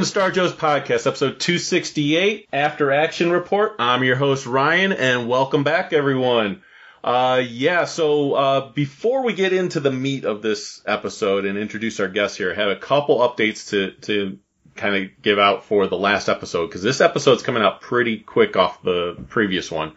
[0.00, 3.74] Welcome to Star Joe's podcast, episode 268, After Action Report.
[3.78, 6.62] I'm your host, Ryan, and welcome back, everyone.
[7.04, 12.00] Uh, yeah, so, uh, before we get into the meat of this episode and introduce
[12.00, 14.38] our guests here, I have a couple updates to, to
[14.74, 18.56] kind of give out for the last episode, because this episode's coming out pretty quick
[18.56, 19.92] off the previous one.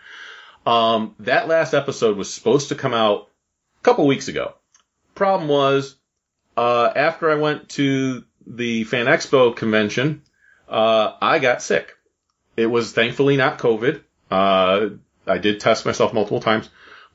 [0.65, 3.29] Um, that last episode was supposed to come out
[3.79, 4.53] a couple weeks ago.
[5.15, 5.95] Problem was,
[6.57, 10.21] uh, after I went to the Fan Expo convention,
[10.67, 11.95] uh, I got sick.
[12.55, 14.01] It was thankfully not COVID.
[14.29, 14.89] Uh,
[15.25, 16.69] I did test myself multiple times,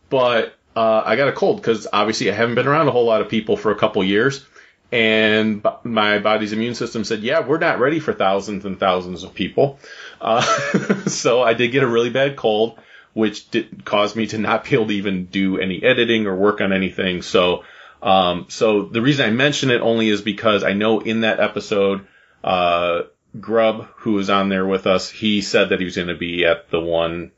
[0.08, 3.20] but, uh, I got a cold because obviously I haven't been around a whole lot
[3.20, 4.44] of people for a couple years.
[4.90, 9.22] And b- my body's immune system said, yeah, we're not ready for thousands and thousands
[9.22, 9.78] of people.
[10.20, 10.40] Uh,
[11.06, 12.78] so I did get a really bad cold,
[13.12, 16.60] which did cause me to not be able to even do any editing or work
[16.60, 17.22] on anything.
[17.22, 17.64] So,
[18.02, 22.06] um, so the reason I mention it only is because I know in that episode,
[22.44, 23.02] uh,
[23.38, 26.44] Grub, who was on there with us, he said that he was going to be
[26.44, 27.32] at the one,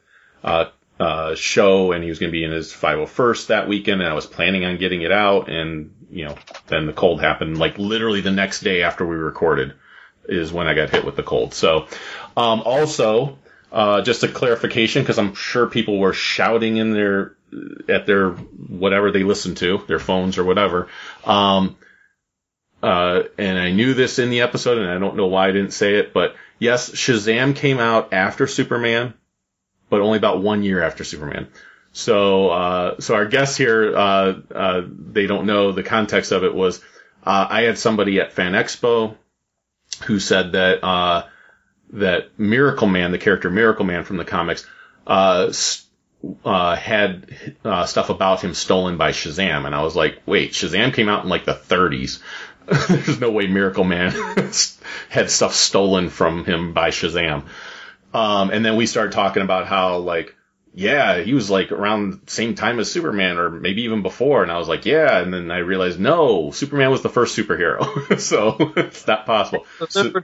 [0.45, 0.67] uh,
[0.99, 4.15] uh, show and he was going to be in his 501st that weekend and I
[4.15, 8.21] was planning on getting it out and, you know, then the cold happened like literally
[8.21, 9.73] the next day after we recorded
[10.29, 11.55] is when I got hit with the cold.
[11.55, 11.87] So,
[12.37, 13.39] um, also,
[13.73, 17.35] uh, just a clarification because I'm sure people were shouting in their
[17.89, 20.89] at their whatever they listen to, their phones or whatever.
[21.25, 21.77] Um,
[22.83, 25.73] uh, and I knew this in the episode, and I don't know why I didn't
[25.73, 29.15] say it, but yes, Shazam came out after Superman,
[29.91, 31.49] but only about one year after Superman.
[31.93, 36.55] So, uh, so our guests here, uh, uh, they don't know the context of it
[36.55, 36.81] was,
[37.25, 39.17] uh, I had somebody at Fan Expo
[40.05, 41.27] who said that, uh,
[41.93, 44.67] that Miracle Man, the character Miracle Man from the comics,
[46.45, 47.27] uh, had
[47.65, 51.25] uh, stuff about him stolen by Shazam, and I was like, wait, Shazam came out
[51.25, 52.21] in like the 30s.
[52.89, 54.11] There's no way Miracle Man
[55.09, 57.45] had stuff stolen from him by Shazam.
[58.13, 60.37] Um, and then we started talking about how like,
[60.73, 64.43] yeah, he was like around the same time as Superman, or maybe even before.
[64.43, 65.19] And I was like, yeah.
[65.19, 69.67] And then I realized, no, Superman was the first superhero, so it's not possible.
[69.89, 70.15] Su-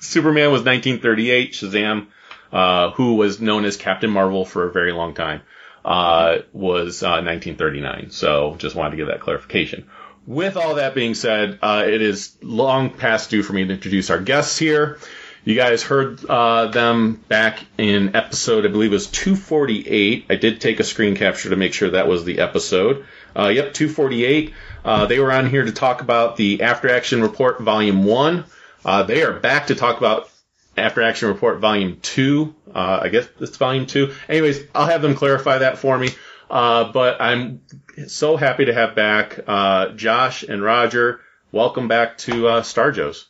[0.00, 1.52] Superman was 1938.
[1.52, 2.08] Shazam
[2.52, 5.42] uh, who was known as Captain Marvel for a very long time,
[5.84, 8.10] uh, was uh, 1939.
[8.10, 9.88] So just wanted to give that clarification.
[10.26, 14.10] With all that being said, uh, it is long past due for me to introduce
[14.10, 14.98] our guests here.
[15.44, 20.26] You guys heard uh, them back in episode, I believe it was 248.
[20.28, 23.06] I did take a screen capture to make sure that was the episode.
[23.34, 24.52] Uh, yep, 248.
[24.84, 28.44] Uh, they were on here to talk about the After Action Report Volume 1.
[28.84, 30.29] Uh, they are back to talk about
[30.80, 32.54] After Action Report Volume 2.
[32.74, 34.14] Uh, I guess it's Volume 2.
[34.28, 36.10] Anyways, I'll have them clarify that for me.
[36.50, 37.60] Uh, but I'm
[38.08, 41.20] so happy to have back uh, Josh and Roger.
[41.52, 43.28] Welcome back to uh, Star Joe's.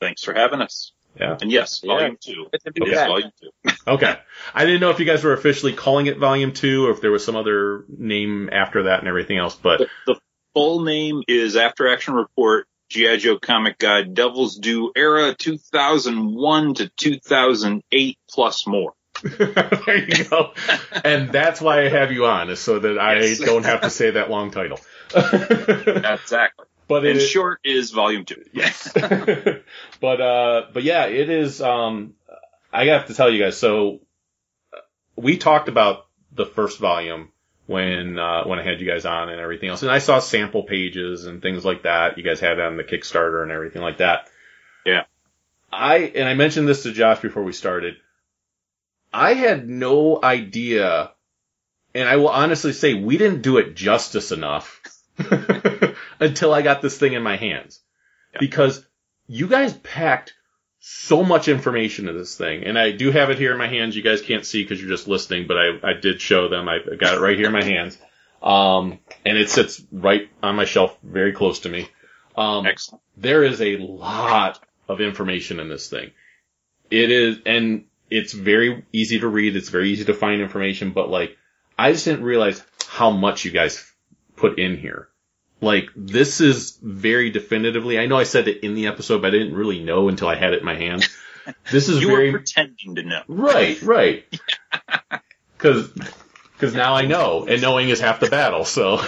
[0.00, 0.92] Thanks for having us.
[1.18, 1.36] Yeah.
[1.40, 2.46] And yes, volume two.
[2.50, 3.72] Good to be Yes, volume two.
[3.86, 4.14] Okay.
[4.54, 7.10] I didn't know if you guys were officially calling it Volume 2 or if there
[7.10, 10.20] was some other name after that and everything else, but The, the
[10.54, 13.16] full name is After Action Report G.I.
[13.16, 18.92] Joe Comic Guide Devil's Due Era 2001 to 2008 plus more.
[19.22, 20.52] there you go.
[21.04, 23.38] and that's why I have you on, is so that I Yes.
[23.44, 24.78] don't have to say that long title.
[25.14, 26.66] Exactly.
[26.88, 28.44] but it is, short is volume two.
[28.52, 28.90] yes.
[28.94, 31.60] but uh, but yeah, it is.
[31.62, 32.14] Um,
[32.72, 33.56] I have to tell you guys.
[33.56, 34.00] So
[34.72, 34.78] uh,
[35.16, 37.30] we talked about the first volume
[37.66, 40.64] when uh, when I had you guys on and everything else, and I saw sample
[40.64, 42.18] pages and things like that.
[42.18, 44.28] You guys had on the Kickstarter and everything like that.
[44.84, 45.04] Yeah.
[45.72, 47.96] I and I mentioned this to Josh before we started.
[49.12, 51.12] I had no idea,
[51.94, 54.80] and I will honestly say we didn't do it justice enough
[56.20, 57.80] until I got this thing in my hands.
[58.38, 58.84] Because
[59.26, 60.34] you guys packed
[60.84, 63.94] so much information in this thing, and I do have it here in my hands.
[63.94, 66.68] You guys can't see because you're just listening, but I, I did show them.
[66.68, 67.96] I got it right here in my hands.
[68.42, 71.88] Um, and it sits right on my shelf, very close to me.
[72.36, 73.00] Um, Excellent.
[73.16, 74.58] there is a lot
[74.88, 76.10] of information in this thing.
[76.90, 79.54] It is, and it's very easy to read.
[79.54, 81.36] It's very easy to find information, but like,
[81.78, 83.88] I just didn't realize how much you guys
[84.34, 85.08] put in here.
[85.62, 89.30] Like, this is very definitively, I know I said it in the episode, but I
[89.30, 91.08] didn't really know until I had it in my hands.
[91.70, 93.22] This is You very, were pretending to know.
[93.28, 94.24] right, right.
[95.58, 95.92] Cause,
[96.58, 98.98] cause now I know, and knowing is half the battle, so.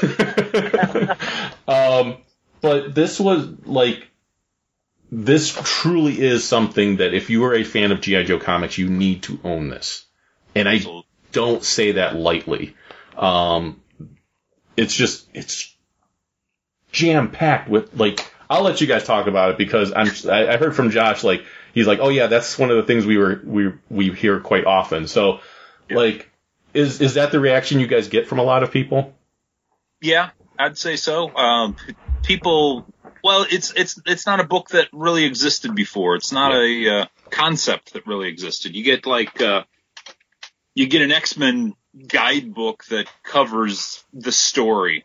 [1.68, 2.18] um,
[2.60, 4.08] but this was like,
[5.10, 8.22] this truly is something that if you are a fan of G.I.
[8.22, 10.04] Joe comics, you need to own this.
[10.54, 10.84] And I
[11.32, 12.76] don't say that lightly.
[13.16, 13.82] Um,
[14.76, 15.73] it's just, it's
[16.94, 20.56] jam packed with like, I'll let you guys talk about it because I'm, I I
[20.56, 21.44] heard from Josh, like,
[21.75, 24.64] he's like, oh yeah, that's one of the things we were, we, we hear quite
[24.64, 25.06] often.
[25.08, 25.41] So,
[25.88, 25.96] Yeah.
[25.96, 26.31] like,
[26.73, 29.14] is, is that the reaction you guys get from a lot of people?
[30.00, 31.35] Yeah, I'd say so.
[31.35, 31.76] Um,
[32.23, 32.87] people,
[33.23, 36.14] well, it's it's it's not a book that really existed before.
[36.17, 38.75] It's not a uh, concept that really existed.
[38.75, 39.62] You get like uh,
[40.75, 41.75] you get an X Men
[42.06, 45.05] guidebook that covers the story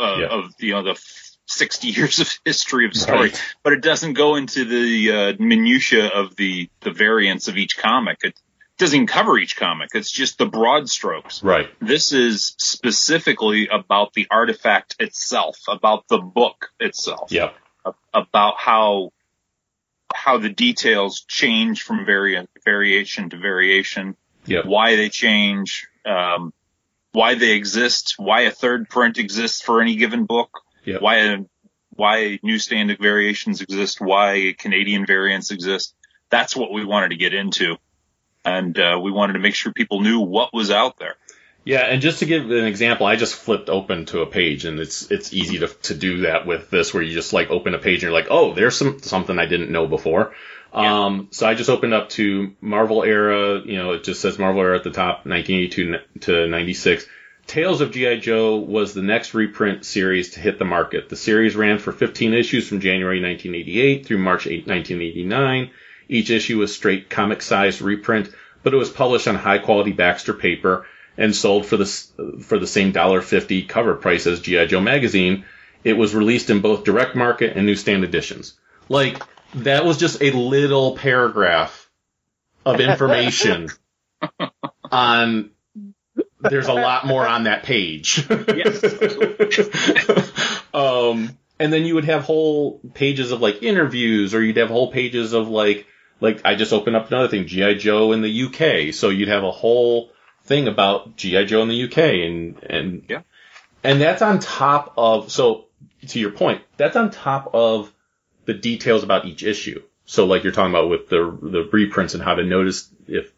[0.00, 0.26] uh, Yeah.
[0.26, 1.00] of you know the
[1.46, 3.54] sixty years of history of story, Right.
[3.62, 8.18] but it doesn't go into the uh, minutia of the the variants of each comic.
[8.24, 8.34] It
[8.78, 9.90] doesn't even cover each comic.
[9.94, 11.42] It's just the broad strokes.
[11.42, 11.68] Right.
[11.80, 17.54] This is specifically about the artifact itself, about the book itself, Yep.
[17.84, 19.10] a- about how
[20.14, 24.64] how the details change from vari- variation to variation, Yep.
[24.64, 26.52] why they change, um,
[27.12, 30.50] why they exist, why a third print exists for any given book,
[30.84, 31.02] Yep.
[31.02, 31.38] why
[31.90, 35.94] why newsstand variations exist, why Canadian variants exist.
[36.30, 37.76] That's what we wanted to get into.
[38.44, 41.16] And uh, we wanted to make sure people knew what was out there.
[41.62, 44.80] Yeah, and just to give an example, I just flipped open to a page, and
[44.80, 47.78] it's it's easy to to do that with this, where you just like open a
[47.78, 50.32] page and you're like, oh, there's some something I didn't know before.
[50.72, 51.04] Yeah.
[51.04, 53.60] Um, so I just opened up to Marvel era.
[53.60, 57.06] You know, it just says Marvel era at the top, 1982 to 96.
[57.46, 58.18] Tales of G.I.
[58.18, 61.08] Joe was the next reprint series to hit the market.
[61.08, 65.70] The series ran for 15 issues from January 1988 through March 8, 1989.
[66.08, 68.30] Each issue was straight comic sized reprint,
[68.62, 70.86] but it was published on high quality Baxter paper
[71.16, 71.86] and sold for the
[72.40, 74.66] for the same $1.50 cover price as G.I.
[74.66, 75.44] Joe magazine.
[75.82, 78.54] It was released in both direct market and newsstand editions.
[78.88, 79.20] Like
[79.54, 81.90] that was just a little paragraph
[82.64, 83.68] of information
[84.90, 85.50] on
[86.40, 88.26] there's a lot more on that page.
[88.28, 88.82] Yes,
[90.74, 94.90] um, and then you would have whole pages of like interviews, or you'd have whole
[94.90, 95.86] pages of like,
[96.20, 98.94] like I just opened up another thing, GI Joe in the UK.
[98.94, 100.10] So you'd have a whole
[100.44, 103.22] thing about GI Joe in the UK, and and Yeah.
[103.84, 105.30] and that's on top of.
[105.30, 105.66] So
[106.08, 107.92] to your point, that's on top of
[108.50, 109.80] the details about each issue.
[110.06, 113.32] So like you're talking about with the the reprints and how to notice if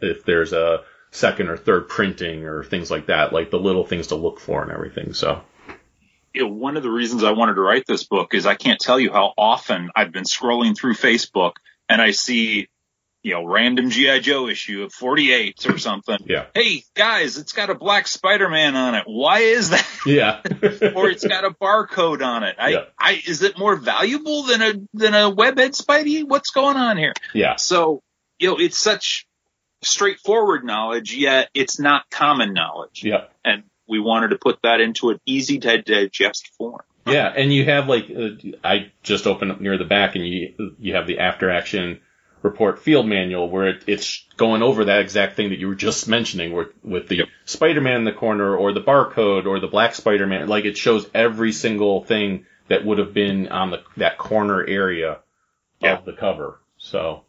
[0.00, 0.82] if there's a
[1.12, 4.62] second or third printing or things like that, like the little things to look for
[4.62, 5.14] and everything.
[5.14, 5.40] So
[6.34, 8.80] you know, one of the reasons I wanted to write this book is I can't
[8.80, 11.52] tell you how often I've been scrolling through Facebook
[11.88, 12.66] and I see,
[13.26, 16.16] you know, random GI Joe issue of 48 or something.
[16.26, 19.02] yeah, Hey guys, it's got a black Spider-Man on it.
[19.06, 19.84] Why is that?
[20.06, 20.42] yeah,
[20.94, 22.54] or it's got a barcode on it.
[22.56, 22.84] I, Yeah.
[22.96, 26.22] I, is it more valuable than a, than a webhead Spidey?
[26.24, 27.14] What's going on here?
[27.34, 28.00] yeah, So,
[28.38, 29.26] you know, it's such
[29.82, 33.02] straightforward knowledge, yet it's not common knowledge.
[33.02, 33.24] yeah.
[33.44, 36.82] And we wanted to put that into an easy to digest form.
[37.08, 38.28] Yeah, and you have like uh,
[38.62, 42.00] I just opened up near the back, and you you have the after action
[42.42, 46.06] report field manual where it, it's going over that exact thing that you were just
[46.08, 47.28] mentioning, with with the Yep.
[47.44, 50.48] Spider-Man in the corner, or the barcode, or the Black Spider-Man.
[50.48, 55.18] Like it shows every single thing that would have been on the that corner area
[55.80, 55.98] Yeah.
[55.98, 56.60] of the cover.
[56.78, 57.24] So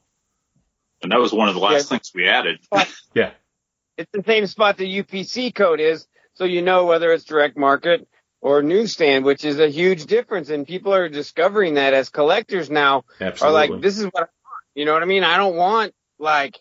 [1.04, 1.98] And that was one of the last Yeah.
[1.98, 2.60] things we added.
[3.14, 3.32] yeah,
[3.98, 8.08] It's the same spot the UPC code is, so you know whether it's direct market
[8.42, 10.50] or newsstand, which is a huge difference.
[10.50, 13.06] And people are discovering that as collectors now
[13.42, 14.30] are like, this is what I want.
[14.78, 15.24] You know what I mean?
[15.24, 16.60] I don't want like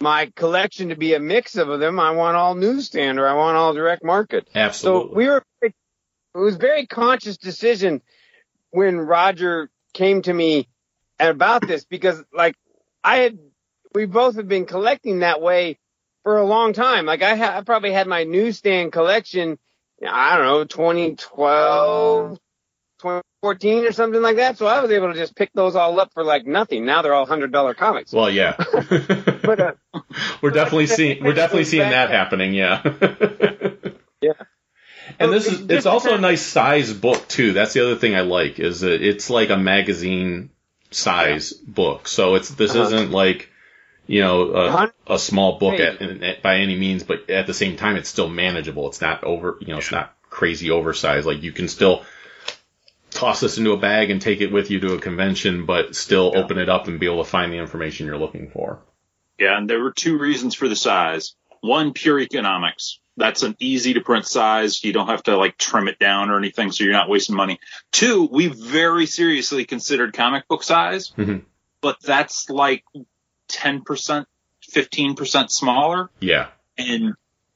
[0.00, 1.98] my collection to be a mix of them.
[1.98, 4.48] I want all newsstand or I want all direct market.
[4.54, 5.10] absolutely.
[5.10, 5.74] So we were, it
[6.34, 8.00] was a very conscious decision
[8.70, 10.68] when Roger came to me
[11.18, 12.54] about this because like
[13.02, 13.40] I had,
[13.92, 15.80] we both have been collecting that way
[16.22, 17.06] for a long time.
[17.06, 19.58] Like I, ha- I probably had my newsstand collection,
[20.08, 22.38] I don't know, 2012,
[23.42, 24.58] 2014 or something like that.
[24.58, 26.84] So I was able to just pick those all up for like nothing.
[26.84, 28.12] Now they're all hundred dollar comics.
[28.12, 28.56] well, yeah.
[29.48, 29.72] But, uh,
[30.42, 32.54] we're definitely seeing we're definitely seeing that happening.
[32.54, 32.82] Yeah.
[34.20, 34.32] Yeah.
[35.20, 37.52] And this is it's also a nice size book too.
[37.52, 40.50] That's the other thing I like is that it's like a magazine
[40.90, 42.08] size book.
[42.08, 42.82] So it's this Uh-huh.
[42.82, 43.48] isn't like
[44.08, 47.76] you know a, a small book at, at, by any means, but at the same
[47.76, 48.88] time it's still manageable.
[48.88, 51.24] It's not over you know it's not crazy oversized.
[51.24, 52.04] Like you can still
[53.10, 56.32] toss this into a bag and take it with you to a convention, but still
[56.34, 56.40] Yeah.
[56.42, 58.80] open it up and be able to find the information you're looking for.
[59.38, 61.34] Yeah, and there were two reasons for the size.
[61.60, 62.98] One, pure economics.
[63.16, 64.82] That's an easy to print size.
[64.84, 67.58] You don't have to like trim it down or anything, so you're not wasting money.
[67.90, 71.42] Two, we very seriously considered comic book size, Mhm.
[71.80, 72.84] but that's like
[73.48, 74.26] 10%,
[74.72, 76.48] 15% smaller, Yeah.
[76.76, 77.14] and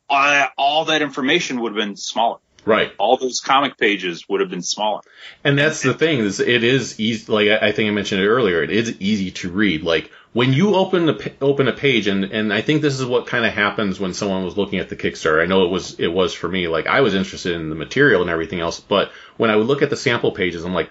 [0.09, 2.39] uh, all that information would have been smaller.
[2.64, 2.92] Right.
[2.99, 5.00] All those comic pages would have been smaller.
[5.42, 7.33] And that's the thing is it is easy.
[7.33, 9.83] Like I I think I mentioned it earlier, it is easy to read.
[9.83, 13.26] Like when you open the open a page, and and I think this is what
[13.26, 15.42] kind of happens when someone was looking at the Kickstarter.
[15.42, 16.69] I know it was it was for me.
[16.69, 19.83] Like I was interested in the material and everything else, but when I would look
[19.83, 20.90] at the sample pages, I'm like,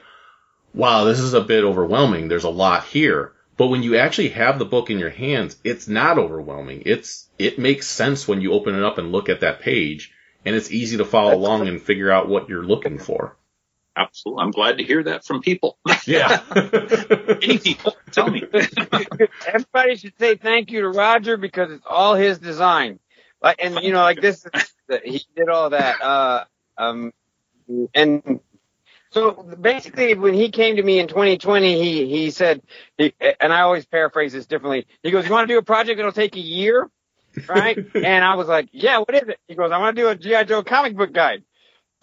[0.73, 2.27] wow, this is a bit overwhelming.
[2.27, 3.33] There's a lot here.
[3.57, 6.83] But when you actually have the book in your hands, it's not overwhelming.
[6.85, 10.11] It's it makes sense when you open it up and look at that page,
[10.45, 13.37] and it's easy to follow along and figure out what you're looking for.
[13.95, 14.43] Absolutely.
[14.43, 15.77] I'm glad to hear that from people.
[16.07, 16.41] Yeah.
[17.43, 18.43] Any people, tell me.
[19.45, 22.99] Everybody should say thank you to Roger because it's all his design.
[23.39, 24.43] Like, and you know, like this,
[25.03, 26.01] he did all that.
[26.01, 26.45] Uh,
[26.75, 27.13] um,
[27.93, 28.39] and
[29.11, 32.61] so basically, when he came to me in 2020, he he said,
[32.97, 34.87] he, and I always paraphrase this differently.
[35.03, 36.89] He goes, "You want to do a project that'll take a year?"
[37.47, 37.77] Right?
[37.95, 40.15] and I was like, "Yeah, what is it?" He goes, "I want to do a
[40.15, 41.43] GI Joe comic book guide."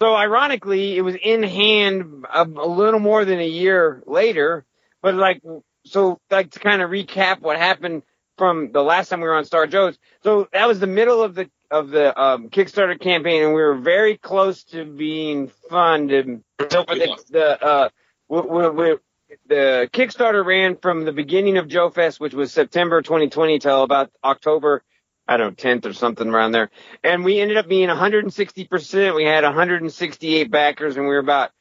[0.01, 4.65] So ironically, it was in hand a, a little more than a year later,
[5.01, 5.41] but like,
[5.85, 8.03] so like to kind of recap what happened
[8.37, 9.99] from the last time we were on Star Joe's.
[10.23, 13.77] So that was the middle of the of the um, Kickstarter campaign, and we were
[13.77, 16.41] very close to being funded.
[16.69, 17.89] So for the, the uh,
[18.27, 18.97] we, we, we,
[19.47, 24.11] the Kickstarter ran from the beginning of Joe Fest, which was September 2020, till about
[24.23, 24.81] October,
[25.29, 26.71] I don't know, 10th or something around there.
[27.03, 29.15] And we ended up being 160%.
[29.15, 31.51] We had 168 backers, and we were about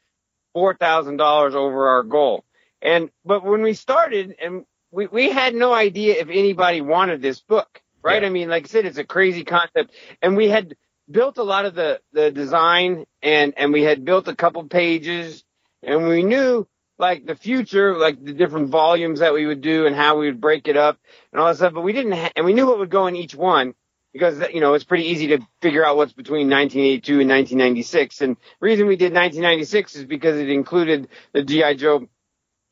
[0.57, 2.45] $4,000 over our goal.
[2.81, 7.41] And but when we started, and we we had no idea if anybody wanted this
[7.41, 8.23] book, right?
[8.23, 8.29] Yeah.
[8.29, 10.77] I mean, like I said, it's a crazy concept, and we had
[11.11, 15.45] built a lot of the the design, and and we had built a couple pages,
[15.83, 16.69] and we knew
[16.99, 20.41] like the future, like the different volumes that we would do and how we would
[20.41, 20.99] break it up
[21.33, 21.75] and all that stuff.
[21.75, 23.75] But we didn't, ha- and we knew what would go in each one
[24.13, 28.21] because you know it's pretty easy to figure out what's between 1982 and 1996.
[28.23, 32.09] And the reason we did 1996 is because it included the GI Joe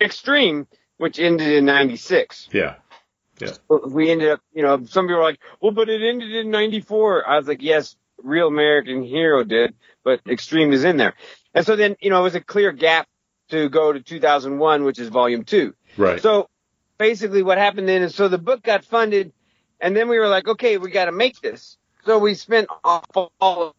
[0.01, 0.67] Extreme,
[0.99, 2.49] which ended in 96.
[2.53, 2.77] yeah.
[3.39, 3.53] Yeah.
[3.69, 7.29] We ended up, you know, some people were like, well, but it ended in 94.
[7.29, 11.13] I was like, yes, Real American Hero did, but Extreme is in there.
[11.53, 13.07] And so then, you know, it was a clear gap
[13.51, 15.75] to go to 2001, which is volume two.
[15.97, 16.21] Right.
[16.21, 16.49] So
[16.99, 19.33] basically what happened then is so the book got funded
[19.81, 21.77] and then we were like, okay, we got to make this.
[22.05, 23.75] So we spent all of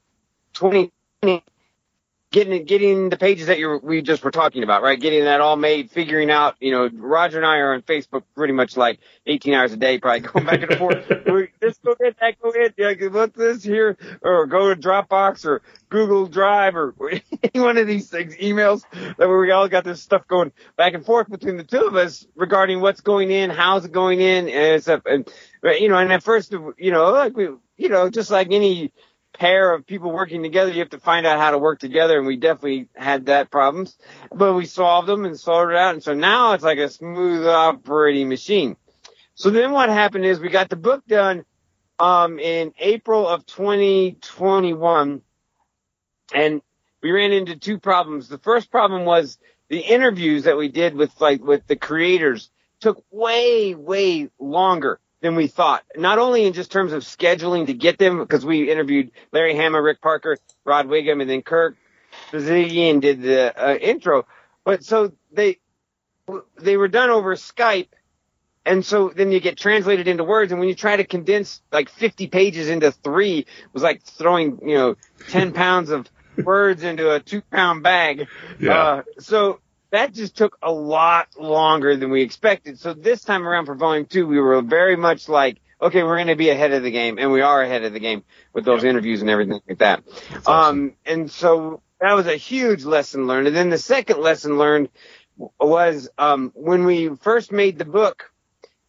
[0.53, 1.43] 2020
[2.31, 4.99] getting getting the pages that you we just were talking about, right?
[4.99, 8.53] Getting that all made, figuring out, you know, Roger and I are on Facebook pretty
[8.53, 11.11] much like 18 hours a day, probably going back and forth.
[11.59, 13.97] This go in, that go in, like, what's this here?
[14.21, 18.83] Or go to Dropbox or Google Drive or any one of these things, emails
[19.17, 22.25] that we all got this stuff going back and forth between the two of us
[22.35, 25.01] regarding what's going in, how's it going in, and stuff.
[25.05, 25.27] And,
[25.63, 28.91] you know, and at first, you know, like we, you know, just like any
[29.37, 32.27] pair of people working together, you have to find out how to work together, and
[32.27, 33.97] we definitely had that problems,
[34.33, 37.45] but we solved them and sorted it out, and so now it's like a smooth
[37.47, 38.75] operating machine.
[39.35, 41.45] So then what happened is we got the book done
[41.99, 45.21] um, in April of 2021,
[46.33, 46.61] and we
[47.01, 48.27] we ran into two problems.
[48.27, 49.37] The first problem was
[49.69, 55.35] the interviews that we did with like with the creators took way way longer than
[55.35, 55.83] we thought.
[55.95, 59.81] Not only in just terms of scheduling to get them, because we interviewed Larry Hama,
[59.81, 61.75] Rick Parker, Rod Whigham, and then Kirk
[62.31, 64.25] Bozigian did the uh, intro.
[64.63, 65.59] But so they
[66.59, 67.87] they were done over Skype,
[68.65, 70.51] and so then you get translated into words.
[70.51, 74.59] And when you try to condense like 50 pages into three, it was like throwing
[74.67, 74.95] you know
[75.29, 76.07] 10 pounds of
[76.43, 78.27] words into a two pound bag.
[78.59, 78.73] Yeah.
[78.73, 79.59] Uh, so
[79.91, 82.79] that just took a lot longer than we expected.
[82.79, 86.27] So this time around for volume two, we were very much like, okay, we're going
[86.27, 88.83] to be ahead of the game, and we are ahead of the game with those
[88.83, 90.03] interviews and everything like that.
[90.45, 93.47] Um, and so that was a huge lesson learned.
[93.47, 94.89] And then the second lesson learned
[95.59, 98.31] was um, when we first made the book,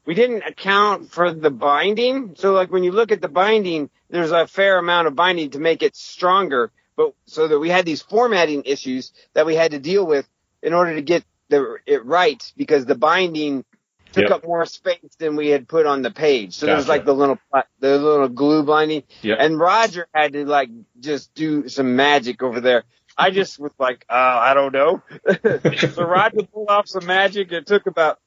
[0.06, 2.34] we didn't account for the binding.
[2.36, 5.58] So like when you look at the binding, there's a fair amount of binding to
[5.58, 6.72] make it stronger.
[6.96, 10.26] But so that we had these formatting issues that we had to deal with
[10.62, 13.64] in order to get the it right because the binding
[14.12, 14.30] took Yep.
[14.32, 16.54] up more space than we had put on the page.
[16.54, 17.38] So there was like the little
[17.80, 19.38] the little glue binding, Yep.
[19.40, 22.84] and Roger had to like just do some magic over there.
[23.16, 25.02] I just was like, uh, I don't know.
[25.92, 27.52] so Roger pulled off some magic.
[27.52, 28.18] It took about,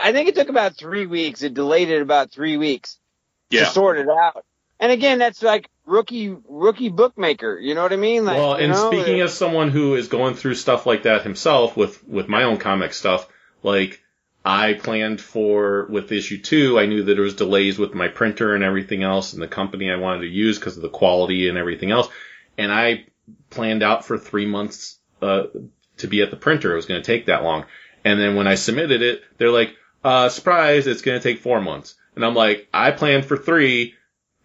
[0.00, 1.42] I think it took about three weeks.
[1.42, 2.98] It delayed it about three weeks
[3.50, 3.64] Yeah.
[3.64, 4.44] to sort it out.
[4.80, 7.58] And again, that's like rookie rookie bookmaker.
[7.58, 8.24] You know what I mean?
[8.24, 11.22] Like, well, you and know, speaking as someone who is going through stuff like that
[11.22, 13.28] himself with with my own comic stuff,
[13.62, 14.00] like
[14.44, 18.54] I planned for with issue two, I knew that there was delays with my printer
[18.54, 21.58] and everything else, and the company I wanted to use because of the quality and
[21.58, 22.08] everything else,
[22.56, 23.04] and I
[23.50, 25.44] planned out for three months uh,
[25.98, 26.72] to be at the printer.
[26.72, 27.66] It was going to take that long,
[28.02, 30.86] and then when I submitted it, they're like, uh, "Surprise!
[30.86, 33.94] It's going to take four months," and I'm like, "I planned for three.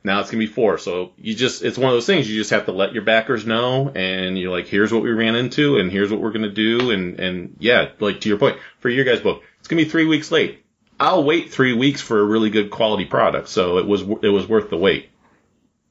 [0.05, 0.77] Now it's gonna be four.
[0.77, 2.29] So you just, it's one of those things.
[2.29, 5.35] You just have to let your backers know and you're like, here's what we ran
[5.35, 6.91] into and here's what we're gonna do.
[6.91, 10.05] And, and yeah, like to your point, for your guys' book, it's gonna be three
[10.05, 10.63] weeks late.
[10.99, 13.49] I'll wait three weeks for a really good quality product.
[13.49, 15.09] So it was, it was worth the wait.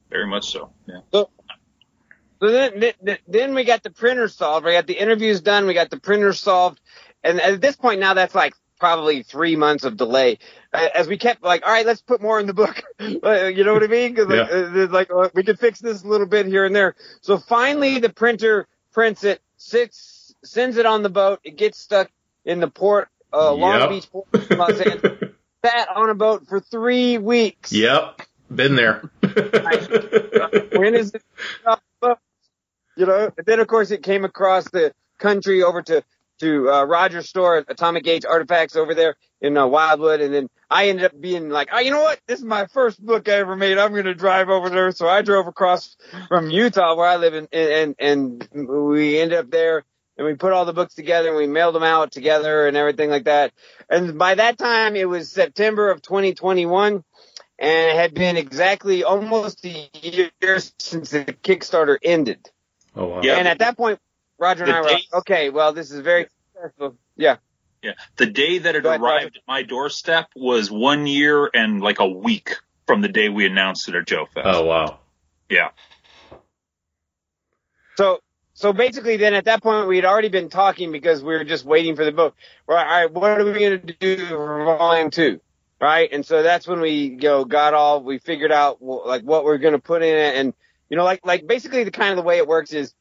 [0.09, 0.71] Very much so.
[0.87, 1.01] Yeah.
[1.11, 1.29] So
[2.39, 4.65] then, then, then we got the printer solved.
[4.65, 5.67] We got the interviews done.
[5.67, 6.79] We got the printer solved.
[7.21, 10.37] And at this point now, that's like probably three months of delay.
[10.73, 12.81] As we kept like, all right, let's put more in the book.
[12.99, 14.15] You know what I mean?
[14.15, 14.83] Cause like, Yeah.
[14.83, 16.95] uh, like uh, we could fix this a little bit here and there.
[17.21, 21.39] So finally the printer prints it, sits, sends it on the boat.
[21.43, 22.09] It gets stuck
[22.45, 23.89] in the port, uh, Long Yep.
[23.89, 25.03] Beach port, Los Angeles.
[25.65, 27.71] Sat on a boat for three weeks.
[27.71, 28.21] yep.
[28.53, 29.09] Been there.
[30.73, 31.21] when is it?
[32.97, 36.03] You know, and then of course it came across the country over to
[36.39, 40.89] to uh, Roger's store, Atomic Age Artifacts over there in uh, Wildwood, and then I
[40.89, 42.19] ended up being like, oh, you know what?
[42.27, 43.77] This is my first book I ever made.
[43.77, 44.91] I'm going to drive over there.
[44.91, 45.95] So I drove across
[46.27, 49.83] from Utah, where I live, in, and and we ended up there.
[50.17, 53.09] And we put all the books together and we mailed them out together and everything
[53.09, 53.51] like that.
[53.89, 57.03] And by that time, it was September of 2021
[57.57, 62.49] and it had been exactly almost a year since the Kickstarter ended.
[62.95, 63.21] oh wow.
[63.23, 63.37] Yeah.
[63.37, 63.99] And at that point,
[64.37, 66.97] Roger and The I were date- like, okay, well, this is very successful.
[67.15, 67.37] Yeah.
[67.81, 67.93] Yeah.
[68.17, 72.07] The day that it ahead, arrived at my doorstep was one year and like a
[72.07, 72.55] week
[72.87, 74.47] from the day we announced it at Joe Fest.
[74.49, 74.99] Oh wow.
[75.49, 75.69] Yeah.
[77.97, 78.19] So,
[78.53, 81.65] so basically then at that point we had already been talking because we were just
[81.65, 82.35] waiting for the book.
[82.67, 85.39] Right, all right, what are we going to do for volume two?
[85.79, 86.09] Right.
[86.11, 89.57] And so that's when we you know, got all, we figured out like what we're
[89.57, 90.35] going to put in it.
[90.35, 90.53] And,
[90.89, 92.93] you know, like, like basically the kind of the way it works is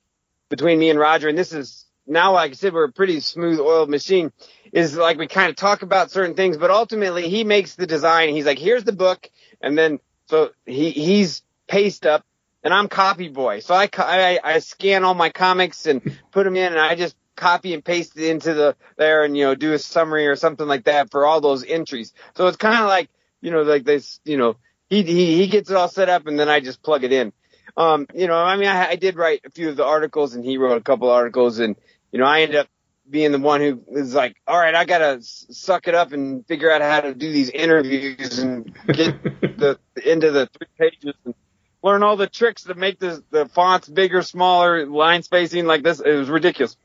[0.54, 3.58] between me and Roger, and this is now, like I said, we're a pretty smooth
[3.58, 4.32] oiled machine
[4.72, 8.28] is like we kind of talk about certain things, but ultimately he makes the design.
[8.28, 9.28] He's like, here's the book.
[9.60, 12.24] And then, so he, he's paste up
[12.62, 13.60] and I'm copy boy.
[13.60, 17.16] So I, I, I scan all my comics and put them in and I just
[17.34, 20.68] copy and paste it into the there and, you know, do a summary or something
[20.68, 22.12] like that for all those entries.
[22.36, 24.56] So it's kind of like, you know, like this, you know,
[24.88, 27.32] he, he, he gets it all set up and then I just plug it in.
[27.76, 30.44] Um, you know, I mean, I, I did write a few of the articles and
[30.44, 31.76] he wrote a couple articles and,
[32.12, 32.68] you know, I ended up
[33.08, 36.70] being the one who was like, all right, I gotta suck it up and figure
[36.70, 39.22] out how to do these interviews and get
[39.58, 41.34] the, of the three pages and
[41.82, 46.00] learn all the tricks to make the, the fonts bigger, smaller, line spacing like this.
[46.00, 46.76] It was ridiculous.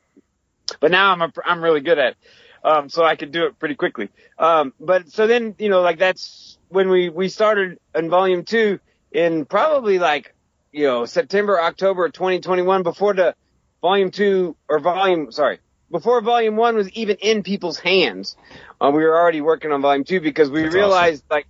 [0.78, 2.16] But now I'm, a, I'm really good at it.
[2.62, 4.10] Um, so I could do it pretty quickly.
[4.38, 8.78] Um, but so then, you know, like that's when we, we started in volume two
[9.10, 10.34] in probably like,
[10.72, 13.34] you know, September, October 2021 before the
[13.80, 15.58] volume two or volume, sorry,
[15.90, 18.36] before volume one was even in people's hands.
[18.80, 21.46] Uh, we were already working on volume two because we That's realized like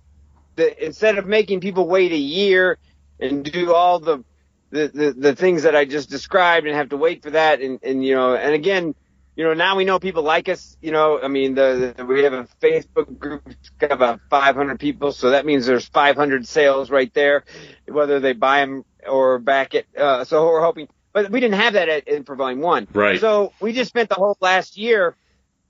[0.55, 2.77] that instead of making people wait a year
[3.19, 4.23] and do all the
[4.71, 7.61] the, the, the things that I just described and have to wait for that.
[7.61, 8.95] And, and, you know, and again,
[9.35, 12.23] you know, now we know people like us, you know, I mean, the, the we
[12.23, 13.43] have a Facebook group,
[13.79, 15.11] got about 500 people.
[15.11, 17.45] So that means there's 500 sales right there,
[17.87, 19.87] whether they buy them or back it.
[19.97, 22.87] Uh, so we're hoping, but we didn't have that at, in for volume one.
[22.93, 23.19] Right.
[23.19, 25.15] So we just spent the whole last year,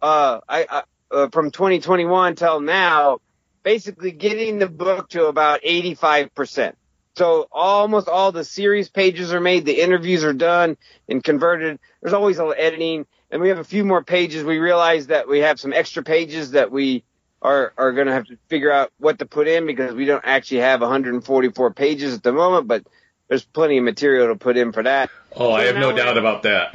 [0.02, 3.20] uh, I, I uh, from 2021 till now,
[3.64, 6.74] basically getting the book to about 85%.
[7.16, 10.78] So almost all the series pages are made, the interviews are done
[11.10, 11.80] and converted.
[12.02, 14.44] There's always a little editing, and we have a few more pages.
[14.44, 17.04] We realize that we have some extra pages that we
[17.42, 20.24] are are going to have to figure out what to put in because we don't
[20.24, 22.86] actually have 144 pages at the moment, but
[23.28, 25.10] there's plenty of material to put in for that.
[25.36, 26.72] Oh, I have no doubt about that.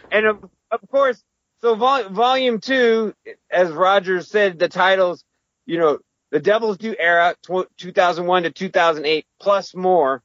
[0.12, 1.22] and of, of course,
[1.60, 3.14] so vol- volume two,
[3.50, 5.24] as Roger said, the titles,
[5.66, 5.98] you know,
[6.34, 10.20] the Devil's Due era, tw- 2001 to 2008, plus more.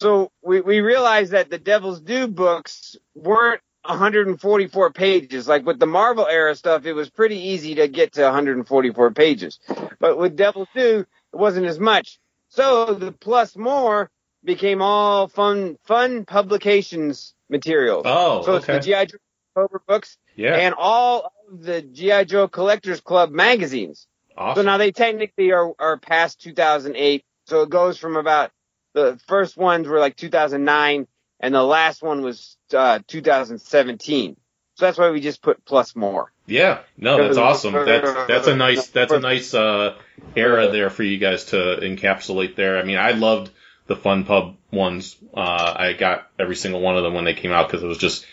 [0.00, 5.48] So we, we realized that the Devil's Due books weren't 144 pages.
[5.48, 9.58] Like with the Marvel era stuff, it was pretty easy to get to 144 pages.
[9.98, 12.20] But with Devil's Due, it wasn't as much.
[12.50, 14.12] So the plus more
[14.44, 18.04] became all fun, fun publications materials.
[18.06, 19.18] Oh, so it's the GI Joe
[19.56, 20.54] October books yeah.
[20.54, 24.06] and all of the GI Joe Collectors Club magazines.
[24.36, 27.24] So now they technically are are past 2008.
[27.46, 28.50] So it goes from about
[28.94, 31.06] the first ones were like 2009,
[31.40, 34.36] and the last one was uh, 2017.
[34.74, 36.32] So that's why we just put plus more.
[36.46, 37.72] Yeah, no, that's awesome.
[37.72, 39.96] That's that's a nice that's a nice uh,
[40.34, 42.78] era there for you guys to encapsulate there.
[42.78, 43.50] I mean, I loved
[43.86, 45.16] the Fun Pub ones.
[45.34, 47.98] Uh, I got every single one of them when they came out because it was
[47.98, 48.26] just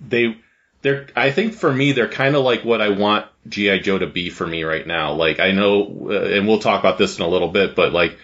[0.00, 0.36] they
[0.82, 4.06] they're I think for me they're kind of like what I want GI Joe to
[4.06, 5.12] be for me right now.
[5.12, 8.18] Like I know, uh, and we'll talk about this in a little bit, but like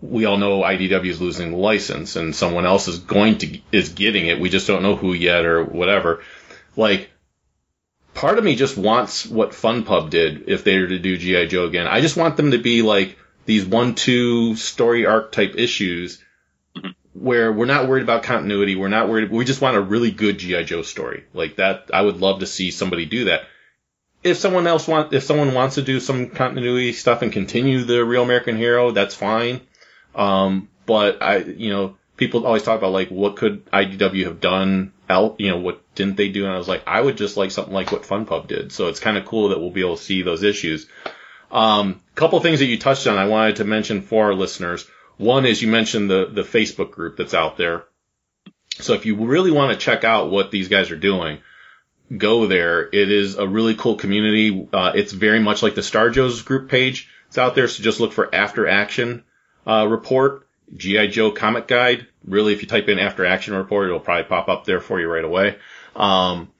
[0.00, 3.90] we all know IDW is losing the license and someone else is going to is
[3.90, 4.40] getting it.
[4.40, 6.22] We just don't know who yet or whatever.
[6.76, 7.10] Like
[8.14, 11.46] part of me just wants what Fun Pub did if they were to do GI
[11.48, 11.86] Joe again.
[11.86, 16.22] I just want them to be like these one two story arc type issues
[17.14, 18.76] where we're not worried about continuity.
[18.76, 19.30] We're not worried.
[19.30, 21.90] We just want a really good GI Joe story like that.
[21.92, 23.42] I would love to see somebody do that.
[24.28, 28.04] If someone else want, if someone wants to do some continuity stuff and continue the
[28.04, 29.60] Real American Hero, that's fine.
[30.14, 34.92] Um, but I, you know, people always talk about like what could IDW have done
[35.08, 36.44] el you know, what didn't they do?
[36.44, 38.72] And I was like, I would just like something like what Fun Pub did.
[38.72, 40.86] So it's kind of cool that we'll be able to see those issues.
[41.50, 44.86] Um, couple things that you touched on I wanted to mention for our listeners.
[45.16, 47.84] One is you mentioned the, the Facebook group that's out there.
[48.80, 51.38] So if you really want to check out what these guys are doing,
[52.16, 52.82] go there.
[52.82, 54.68] It is a really cool community.
[54.72, 57.08] Uh, it's very much like the Star Joe's group page.
[57.28, 57.68] It's out there.
[57.68, 59.24] So just look for after action,
[59.66, 62.06] uh, report, GI Joe comic guide.
[62.24, 65.08] Really, if you type in after action report, it'll probably pop up there for you
[65.08, 65.58] right away.
[65.96, 66.50] Um,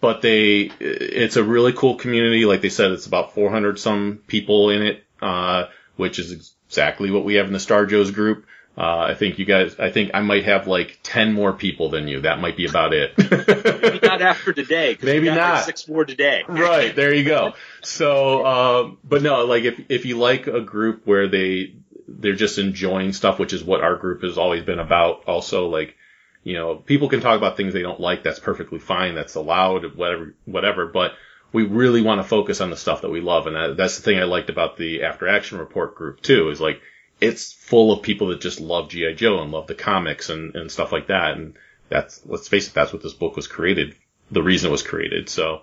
[0.00, 2.44] but they, it's a really cool community.
[2.44, 6.32] Like they said, it's about 400 some people in it, uh, which is
[6.66, 8.46] exactly what we have in the Star Joe's group.
[8.76, 12.08] Uh, I think you guys, I think I might have like 10 more people than
[12.08, 12.22] you.
[12.22, 13.16] That might be about it.
[13.18, 14.98] Maybe not after today.
[15.00, 15.64] Maybe got, like, not.
[15.64, 16.42] six more today.
[16.48, 21.02] right there you go so um but no like if if you like a group
[21.06, 21.74] where they
[22.08, 25.96] they're just enjoying stuff which is what our group has always been about also like
[26.42, 29.94] you know people can talk about things they don't like that's perfectly fine that's allowed
[29.96, 31.12] whatever whatever but
[31.52, 34.02] we really want to focus on the stuff that we love and that, that's the
[34.02, 36.80] thing i liked about the after action report group too is like
[37.24, 40.70] it's full of people that just love gi joe and love the comics and and
[40.70, 41.54] stuff like that and
[41.88, 43.94] that's let's face it that's what this book was created
[44.30, 45.62] the reason it was created so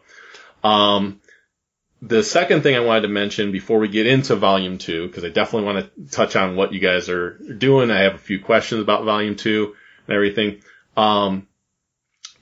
[0.63, 1.19] um,
[2.01, 5.29] the second thing I wanted to mention before we get into volume two, because I
[5.29, 7.91] definitely want to touch on what you guys are doing.
[7.91, 9.75] I have a few questions about volume two
[10.07, 10.61] and everything.
[10.97, 11.47] Um,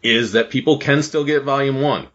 [0.02, 2.08] is that people can still get volume one.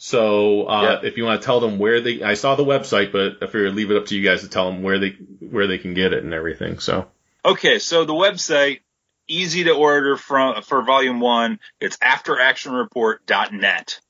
[0.00, 3.38] So, uh, if you want to tell them where they, I saw the website, but
[3.42, 5.78] I figured leave it up to you guys to tell them where they, where they
[5.78, 6.78] can get it and everything.
[6.78, 7.08] So,
[7.44, 8.80] Okay, so the website,
[9.26, 11.58] easy to order from for volume one.
[11.80, 14.00] It's afteractionreport.net.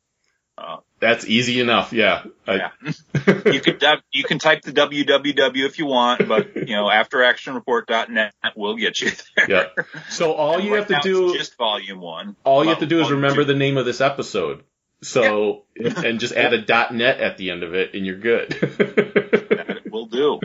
[1.00, 1.92] that's easy enough.
[1.92, 2.24] Yeah.
[2.46, 2.70] I- Yeah.
[3.52, 8.34] you can dub- you can type the www if you want, but you know afteractionreport.net
[8.56, 9.50] will get you there.
[9.50, 9.84] yeah.
[10.10, 12.36] So all you right have to do, just volume one.
[12.44, 13.52] all you have to do is remember two.
[13.52, 14.64] the name of this episode.
[15.02, 18.50] So, and just add a dot net at the end of it and you're good.
[18.50, 20.40] That will do.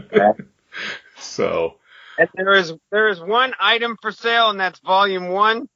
[1.17, 1.77] so,
[2.17, 5.67] And there is there is one item for sale, and that's volume one.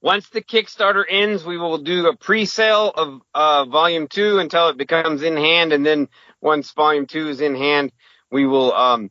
[0.00, 4.76] Once the Kickstarter ends, we will do a pre-sale of uh, volume two until it
[4.76, 6.08] becomes in hand, and then
[6.40, 7.92] once volume two is in hand,
[8.32, 9.10] we will um,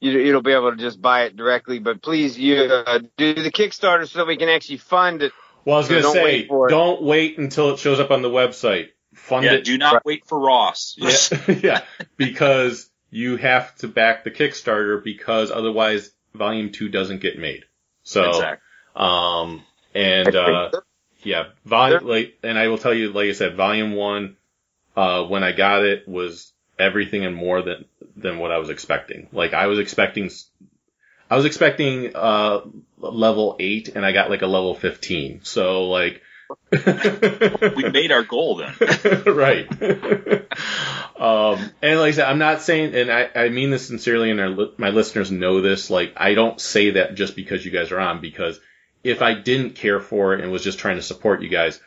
[0.00, 1.80] you, you'll be able to just buy it directly.
[1.80, 5.32] But please, you uh, do the Kickstarter so that we can actually fund it.
[5.64, 8.22] Well, I was So going to say, wait don't wait until it shows up on
[8.22, 8.88] the website.
[9.14, 9.64] Fund Yeah, it.
[9.64, 10.96] do not wait for Ross.
[10.98, 11.82] yeah, yeah,
[12.16, 17.64] because you have to back the Kickstarter because otherwise Volume Two doesn't get made.
[18.02, 18.66] So, Exactly.
[18.96, 19.62] um,
[19.94, 20.70] and uh,
[21.22, 24.36] yeah, volume like, and I will tell you, like I said, Volume One,
[24.96, 27.84] uh, when I got it was everything and more than
[28.16, 29.28] than what I was expecting.
[29.32, 30.48] Like I was expecting, s-
[31.30, 32.60] I was expecting uh
[32.98, 35.40] level eight, and I got like a level fifteen.
[35.42, 36.22] So like.
[36.72, 38.74] We made our goal then.
[39.26, 39.68] right.
[41.18, 44.56] um, and like I said, I'm not saying, and I, I mean this sincerely, and
[44.56, 45.90] li- my listeners know this.
[45.90, 48.58] Like, I don't say that just because you guys are on, because
[49.04, 51.80] if I didn't care for it and was just trying to support you guys,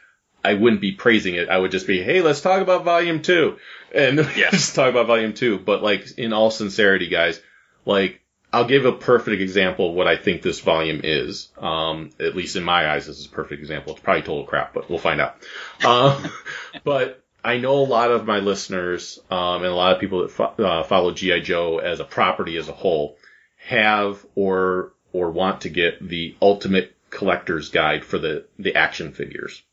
[0.43, 1.49] I wouldn't be praising it.
[1.49, 3.57] I would just be, hey, let's talk about volume two.
[3.93, 4.51] And Yeah.
[4.51, 5.59] just talk about volume two.
[5.59, 7.39] But like, in all sincerity, guys,
[7.85, 8.20] like,
[8.53, 11.49] I'll give a perfect example of what I think this volume is.
[11.57, 13.93] Um, at least in my eyes, this is a perfect example.
[13.93, 15.37] It's probably total crap, but we'll find out.
[15.85, 16.29] Um,
[16.83, 20.31] but I know a lot of my listeners, um, and a lot of people that
[20.31, 23.17] fo- uh, follow GI Joe as a property as a whole
[23.57, 29.63] have or or want to get the ultimate collector's guide for the the action figures.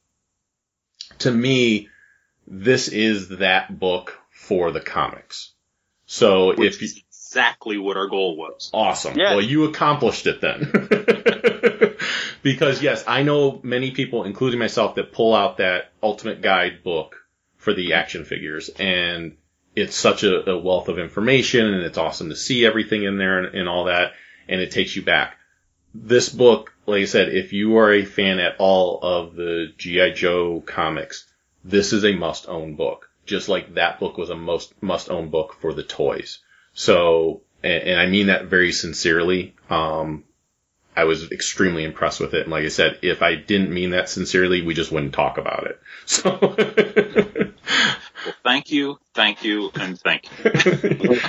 [1.21, 1.89] To me,
[2.47, 5.53] this is that book for the comics.
[6.07, 6.89] So Which if you,
[7.29, 8.71] exactly what our goal was.
[8.73, 9.19] Awesome.
[9.19, 9.33] Yes.
[9.33, 10.73] Well, you accomplished it then.
[12.43, 17.17] because yes, I know many people, including myself, that pull out that ultimate guide book
[17.59, 19.37] for the action figures and
[19.77, 23.45] it's such a, a wealth of information and it's awesome to see everything in there
[23.45, 24.13] and, and all that
[24.49, 25.37] and it takes you back.
[25.95, 30.13] This book, like I said, if you are a fan at all of the G.I.
[30.13, 31.27] Joe comics,
[31.63, 33.11] this is a must own book.
[33.27, 36.39] Just like that book was a most must own book for the toys.
[36.79, 39.57] So, and, and I mean that very sincerely.
[39.69, 40.23] Um,
[40.97, 42.43] I was extremely impressed with it.
[42.43, 45.67] And like I said, if I didn't mean that sincerely, we just wouldn't talk about
[45.67, 45.81] it.
[46.07, 46.39] So,
[48.25, 51.21] Well, thank you, thank you, and thank you.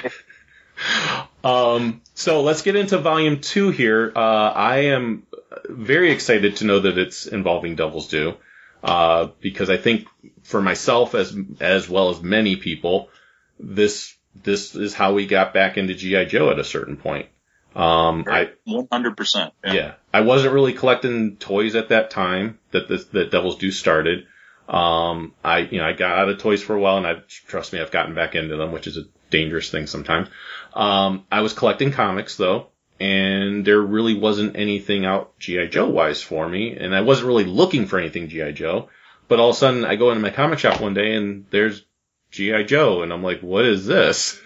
[1.43, 4.11] um, so let's get into volume two here.
[4.15, 5.23] Uh, I am
[5.67, 8.35] very excited to know that it's involving Devil's Due.
[8.83, 10.07] Uh, because I think
[10.43, 13.09] for myself as, as well as many people,
[13.59, 16.25] this, this is how we got back into G.I.
[16.25, 17.27] Joe at a certain point.
[17.75, 19.53] Um, I, One hundred percent.
[19.63, 19.93] Yeah.
[20.13, 24.25] I wasn't really collecting toys at that time that the, that Devil's Due started.
[24.67, 27.15] Um, I, you know, I got out of toys for a while and I,
[27.47, 30.29] trust me, I've gotten back into them, which is a dangerous thing sometimes.
[30.73, 32.67] Um, I was collecting comics though,
[32.99, 35.67] and there really wasn't anything out G.I.
[35.67, 38.51] Joe wise for me, and I wasn't really looking for anything G.I.
[38.51, 38.89] Joe,
[39.27, 41.83] but all of a sudden I go into my comic shop one day and there's
[42.31, 42.63] G.I.
[42.63, 44.39] Joe, and I'm like, what is this?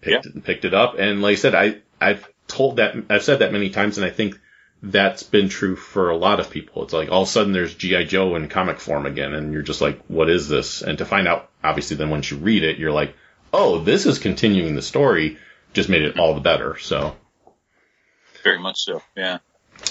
[0.00, 3.40] Picked, it, picked it up, and like I said, I, I've told that, I've said
[3.40, 4.38] that many times, and I think
[4.82, 6.84] that's been true for a lot of people.
[6.84, 8.04] It's like all of a sudden there's G.I.
[8.04, 10.82] Joe in comic form again, and you're just like, what is this?
[10.82, 13.14] And to find out, obviously then once you read it, you're like,
[13.52, 15.38] oh, this is continuing the story,
[15.72, 17.16] just made it all the better, so.
[18.44, 19.02] Very much so.
[19.16, 19.38] Yeah.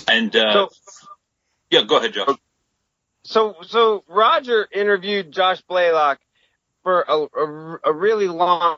[0.08, 0.70] And uh, So,
[1.72, 2.38] yeah, go ahead, Josh.
[3.24, 6.20] so, so Roger interviewed Josh Blaylock
[6.86, 8.78] for a, a, a really long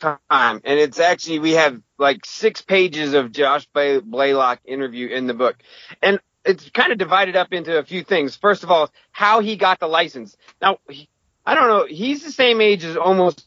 [0.00, 5.28] time, and it's actually we have like six pages of Josh Blay- Blaylock interview in
[5.28, 5.56] the book,
[6.02, 8.36] and it's kind of divided up into a few things.
[8.36, 10.36] First of all, how he got the license.
[10.62, 11.08] Now, he,
[11.46, 11.86] I don't know.
[11.86, 13.46] He's the same age as almost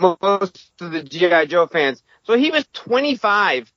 [0.00, 3.72] most of the GI Joe fans, so he was 25,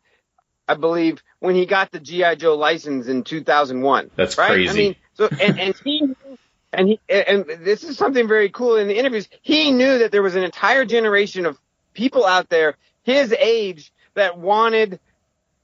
[0.68, 4.12] I believe, when he got the GI Joe license in 2001.
[4.18, 4.54] That's right?
[4.54, 4.70] crazy.
[4.70, 6.04] I mean, so and, and he
[6.74, 9.28] and he and this is something very cool in the interviews.
[9.42, 11.60] He knew that there was an entire generation of
[11.94, 15.00] people out there his age that wanted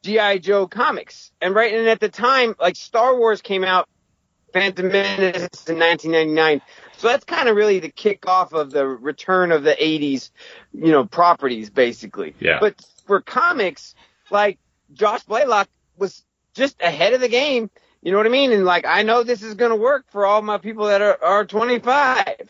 [0.02, 3.89] GI Joe comics, and right and at the time, like Star Wars came out,
[4.54, 6.62] Phantom Menace in 1999.
[6.98, 10.32] So that's kind of really the kickoff of the return of the 80s,
[10.74, 12.34] you know, properties basically.
[12.39, 12.60] Yeah.
[12.62, 13.94] But for comics,
[14.32, 14.58] like
[14.94, 17.70] Josh Blaylock was just ahead of the game.
[18.04, 18.52] You know what I mean?
[18.52, 21.24] And like, I know this is going to work for all my people that are,
[21.24, 22.50] are 25.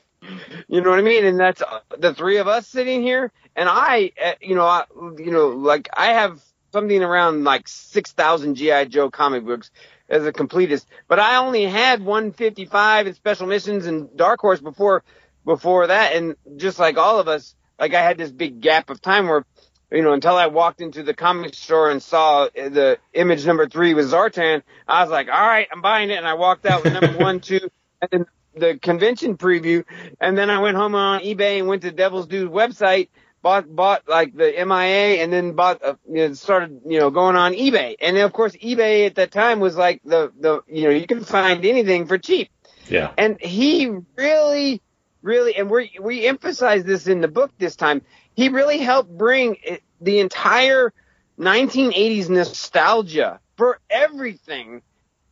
[0.68, 1.26] You know what I mean?
[1.26, 3.32] And that's uh, the three of us sitting here.
[3.56, 4.86] And I, uh, you know, I,
[5.18, 9.70] you know, like I have something around like 6,000 GI Joe comic books
[10.10, 15.04] as a completist, but I only had 155 in special missions and Dark Horse before,
[15.46, 16.16] before that.
[16.16, 19.46] And just like all of us, like I had this big gap of time where,
[19.94, 23.94] you know, until I walked into the comic store and saw the image number three
[23.94, 26.16] with Zartan, I was like, all right, I'm buying it.
[26.18, 27.70] And I walked out with number one, two,
[28.02, 28.26] and then
[28.56, 29.86] the convention preview.
[30.20, 33.10] And then I went home on eBay and went to Devil's Dude website
[33.44, 37.36] bought bought like the MIA and then bought uh, you know, started you know going
[37.36, 40.84] on eBay and then of course eBay at that time was like the the you
[40.86, 42.50] know you can find anything for cheap
[42.88, 43.12] Yeah.
[43.18, 44.82] and he really
[45.22, 48.02] really and we we emphasize this in the book this time
[48.36, 50.94] he really helped bring it, the entire
[51.40, 54.82] 1980s nostalgia for everything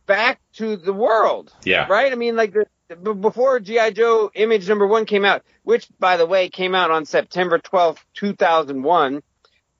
[0.06, 1.86] back to the world Yeah.
[1.88, 2.12] right?
[2.12, 2.54] I mean, like
[2.88, 6.90] the, before GI Joe Image Number One came out, which by the way came out
[6.90, 9.22] on September twelfth, two thousand one,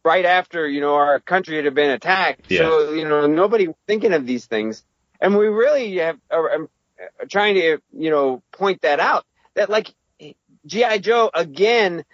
[0.05, 2.51] right after you know our country had been attacked.
[2.51, 2.61] Yeah.
[2.61, 4.83] So you know nobody was thinking of these things,
[5.21, 9.93] and we really have are, are trying to you know point that out that like
[10.67, 12.05] GI Joe again,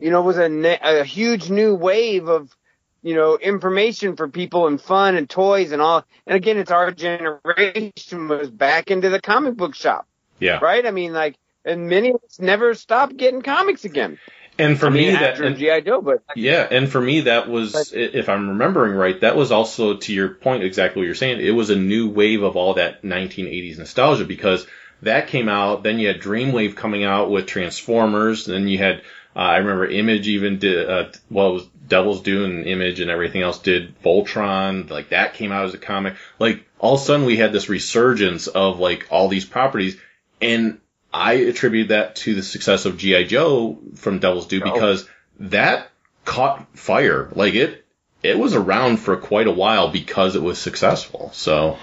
[0.00, 2.54] you know, was a ne- a huge new wave of
[3.02, 6.04] you know, information for people and fun and toys and all.
[6.26, 10.06] And again, it's our generation was back into the comic book shop,
[10.38, 10.58] Yeah.
[10.60, 10.84] right?
[10.84, 14.18] I mean, like, and many of us never stopped getting comics again.
[14.58, 17.48] And for I mean, me, that and- GI Joe, but Yeah, and for me, that
[17.48, 21.14] was, But- if I'm remembering right, that was also to your point exactly what you're
[21.14, 21.40] saying.
[21.40, 24.66] It was a new wave of all that 1980s nostalgia because
[25.00, 25.82] that came out.
[25.84, 28.44] Then you had Dreamwave coming out with Transformers.
[28.44, 29.00] Then you had,
[29.36, 33.10] uh, I remember Image even did, uh, well, it was Devil's Due and Image and
[33.10, 34.88] everything else did Voltron.
[34.90, 36.14] Like that came out as a comic.
[36.38, 39.96] Like all of a sudden we had this resurgence of like all these properties
[40.40, 40.80] and
[41.12, 43.24] I attribute that to the success of G.I.
[43.24, 44.72] Joe from Devil's Due Oh.
[44.72, 45.08] because
[45.40, 45.90] that
[46.24, 47.28] caught fire.
[47.34, 47.84] Like it,
[48.22, 51.30] it was around for quite a while because it was successful.
[51.34, 51.78] So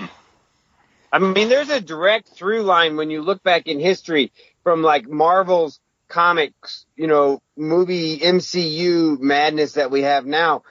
[1.11, 4.31] I mean, there's a direct through line when you look back in history
[4.63, 10.63] from like Marvel's comics, you know, movie MCU madness that we have now.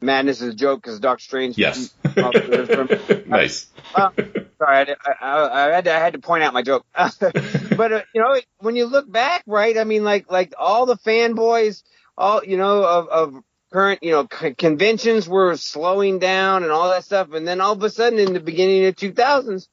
[0.00, 1.58] Madness is a joke because Doctor Strange.
[1.58, 1.94] yes,
[3.26, 3.66] nice.
[3.94, 4.10] Uh,
[4.58, 6.86] sorry, I, I, I, had to, I had to point out my joke.
[6.94, 9.76] but uh, you know, when you look back, right?
[9.76, 11.82] I mean, like like all the fanboys,
[12.16, 13.42] all you know of of
[13.72, 17.72] current you know c- conventions were slowing down and all that stuff, and then all
[17.72, 19.68] of a sudden in the beginning of 2000s,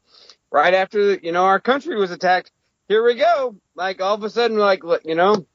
[0.52, 2.52] right after you know our country was attacked,
[2.88, 3.56] here we go.
[3.76, 5.46] Like all of a sudden, like you know.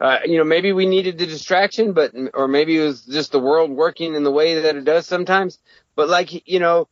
[0.00, 3.38] Uh, you know, maybe we needed the distraction, but, or maybe it was just the
[3.40, 5.58] world working in the way that it does sometimes.
[5.96, 6.88] But like, you know,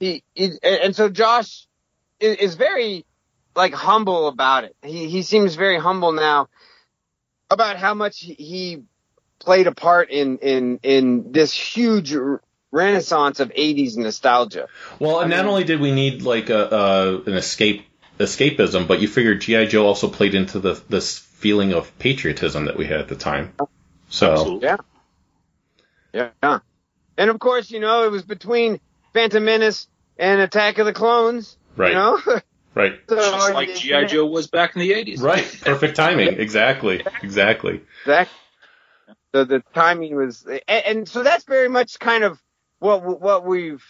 [0.00, 1.66] he, he and so Josh
[2.18, 3.04] is, is very
[3.54, 4.76] like humble about it.
[4.82, 6.48] He he seems very humble now
[7.50, 8.82] about how much he- he
[9.38, 12.14] played a part in in in this huge
[12.72, 14.68] renaissance of 80s nostalgia.
[14.98, 17.86] Well, and not only did we need like a, uh, an escape
[18.18, 22.76] escapism, but you figured GI Joe also played into the this feeling of patriotism that
[22.76, 23.52] we had at the time.
[24.08, 24.68] So Absolutely.
[26.12, 26.28] Yeah.
[26.42, 26.58] Yeah.
[27.18, 28.80] And of course, you know, it was between
[29.12, 31.56] Phantom Menace and Attack of the Clones.
[31.76, 32.20] right, You know?
[32.74, 35.20] right, So, Just like GI Joe was back in the 80s.
[35.22, 35.44] right.
[35.62, 36.28] Perfect timing.
[36.40, 37.82] Exactly, exactly.
[38.02, 38.38] Exactly.
[39.34, 42.40] So the timing was, and, and so that's very much kind of
[42.78, 43.84] what what we've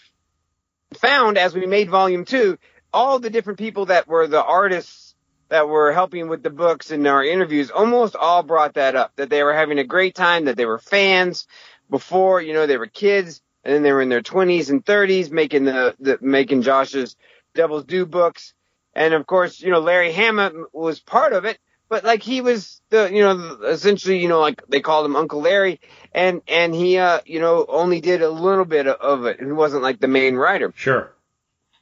[0.95, 2.59] found as we made Volume Two.
[2.97, 5.15] All the different people that were the artists
[5.51, 9.13] that were helping with the books and our interviews, almost all brought that up.
[9.17, 11.47] That they were having a great time, that they were fans
[11.91, 15.31] before, you know, they were kids, and then they were in their twenties and thirties
[15.31, 17.17] making the, the making Josh's
[17.55, 18.55] Devil's Due books,
[18.95, 22.81] and of course, you know, Larry Hama was part of it but like he was
[22.91, 25.81] the you know essentially you know like they called him Uncle Larry
[26.13, 29.83] and and he uh you know only did a little bit of it he wasn't
[29.83, 31.13] like the main writer Sure.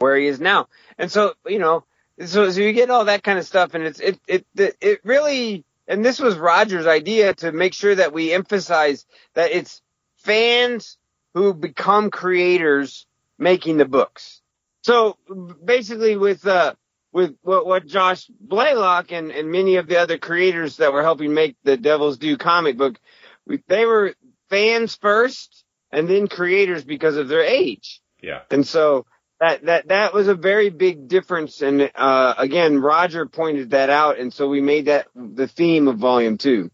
[0.05, 1.85] Where he is now and so you know
[2.25, 4.47] so so you get all that kind of stuff and it's it it
[4.81, 9.83] it, really and this was Roger's idea to make sure that we emphasize that it's
[10.17, 10.99] fans
[11.33, 13.07] who become creators
[13.39, 14.43] making the books
[14.83, 15.17] so
[15.65, 16.75] basically with uh
[17.15, 21.33] with what, what Josh Blaylock and, and many of the other creators that were helping
[21.33, 22.99] make the Devil's Due comic book,
[23.47, 24.15] we, they were
[24.51, 28.03] fans first and then creators because of their age.
[28.21, 28.41] Yeah.
[28.51, 29.07] And so
[29.45, 31.61] that, that, that was a very big difference.
[31.61, 34.19] And, uh, again, Roger pointed that out.
[34.19, 36.71] And so we made that the theme of volume two.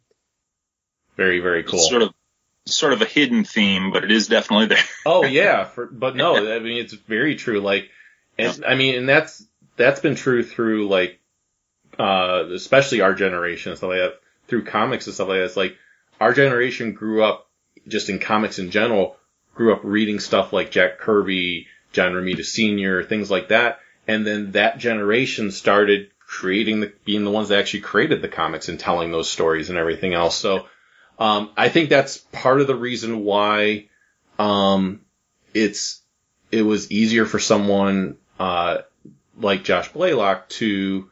[1.17, 1.81] Very, very cool.
[1.81, 2.15] It's sort of
[2.67, 4.85] sort of a hidden theme, but it is definitely there.
[5.07, 7.61] Oh yeah, for, but no, I mean it's very true.
[7.61, 7.91] Like,
[8.39, 9.45] and I mean, and that's
[9.77, 11.21] that's been true through like,
[11.99, 14.21] uh, especially our generation and stuff like that.
[14.47, 15.77] Through comics and stuff like that, it's like
[16.21, 17.49] our generation grew up
[17.89, 19.17] just in comics in general,
[19.55, 24.53] grew up reading stuff like Jack Kirby, John Romita Sr., things like that, and then
[24.53, 29.13] that generation started creating the being the ones that actually created the comics and telling
[29.13, 30.37] those stories and everything else.
[30.37, 30.67] So.
[31.19, 33.91] Um, I think that's part of the reason why
[34.39, 35.03] um,
[35.53, 36.01] it's
[36.51, 38.79] it was easier for someone uh,
[39.37, 41.11] like Josh Blaylock to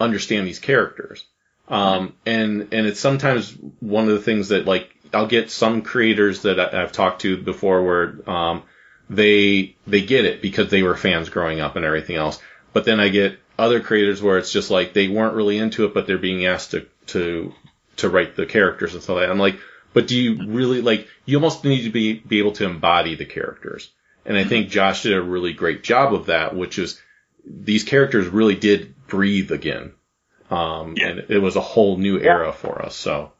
[0.00, 1.24] understand these characters.
[1.68, 6.42] Um, and, and it's sometimes one of the things that like, I'll get some creators
[6.42, 8.64] that I, I've talked to before where, um,
[9.10, 12.40] they, they get it because they were fans growing up and everything else.
[12.72, 15.94] But then I get other creators where it's just like they weren't really into it,
[15.94, 17.52] but they're being asked to, to,
[17.96, 19.30] to write the characters and stuff like that.
[19.30, 19.58] I'm like,
[19.94, 23.24] but do you really like, you almost need to be, be able to embody the
[23.24, 23.90] characters.
[24.26, 27.00] And I think Josh did a really great job of that, which is
[27.44, 29.92] these characters really did breathe again.
[30.50, 31.08] Um, Yeah.
[31.08, 32.94] and it was a whole new era for us.
[32.94, 33.32] So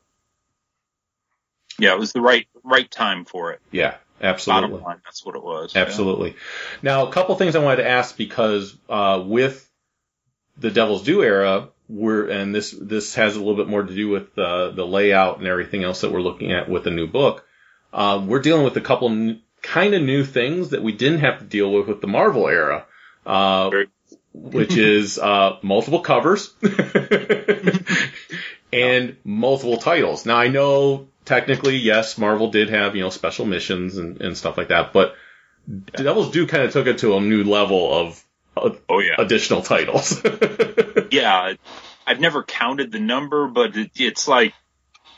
[1.78, 3.60] Yeah, it was the right right time for it.
[3.70, 4.80] yeah, Bottom absolutely.
[4.80, 5.74] line, that's what it was.
[5.74, 5.82] Yeah.
[5.82, 6.34] Absolutely.
[6.82, 9.68] Now, a couple things I wanted to ask because uh, with
[10.56, 14.08] the Devil's Due era, we're and this this has a little bit more to do
[14.08, 17.46] with uh, the layout and everything else that we're looking at with the new book.
[17.92, 21.38] Uh, we're dealing with a couple n- kind of new things that we didn't have
[21.38, 22.84] to deal with with the Marvel era,
[23.24, 23.70] uh,
[24.32, 26.52] which is uh, multiple covers
[28.72, 30.26] and multiple titles.
[30.26, 34.57] Now, I know technically, yes, Marvel did have you know special missions and, and stuff
[34.57, 35.14] like that, but
[35.97, 38.24] Devil's Due kind of took it to a new level of
[38.57, 39.14] uh, Oh yeah.
[39.18, 40.20] additional titles.
[41.11, 41.53] yeah,
[42.07, 44.55] I've never counted the number, but it, it's like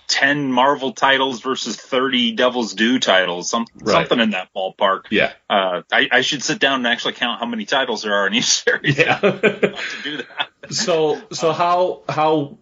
[0.09, 3.93] 10 Marvel titles versus 30 Devil's Due titles, some, Right.
[4.09, 5.03] something in that ballpark.
[5.11, 8.27] yeah, Uh, I, I should sit down and actually count how many titles there are
[8.27, 9.19] in each series yeah.
[9.21, 10.49] to do that.
[10.71, 12.59] so, so how how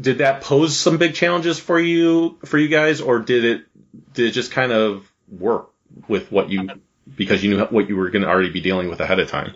[0.00, 3.64] did that pose some big challenges for you for you guys, or did it
[4.12, 5.70] did it just kind of work
[6.08, 6.68] with what you
[7.14, 9.54] because you knew what you were going to already be dealing with ahead of time?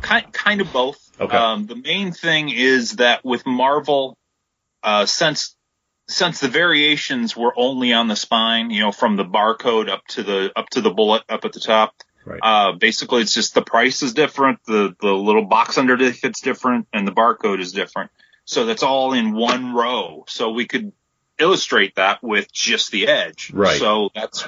[0.00, 0.98] Kind, kind of both.
[1.18, 1.36] Okay.
[1.36, 4.18] Um, the main thing is that with Marvel,
[4.82, 5.56] uh, since
[6.08, 10.22] since the variations were only on the spine, you know, from the barcode up to
[10.22, 12.40] the up to the bullet up at the top, Right.
[12.42, 16.88] Uh, basically, it's just the price is different, the the little box underneath it's different,
[16.92, 18.10] and the barcode is different.
[18.44, 20.24] So that's all in one row.
[20.28, 20.92] So we could
[21.38, 23.50] illustrate that with just the edge.
[23.52, 23.78] Right.
[23.78, 24.46] So that's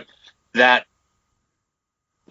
[0.55, 0.86] that.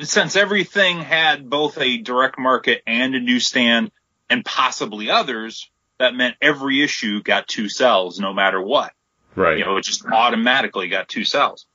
[0.02, 3.92] Since everything had both a direct market and a newsstand,
[4.30, 8.92] and possibly others, that meant every issue got two cells, no matter what
[9.36, 9.58] right.
[9.58, 11.66] you know, it just automatically got two cells.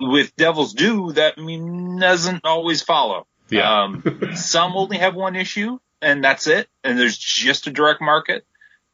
[0.00, 3.26] With Devil's Due, that mean, doesn't always follow.
[3.48, 3.82] Yeah.
[3.82, 6.68] Um, some only have one issue, and that's it.
[6.82, 8.44] And there's just a direct market.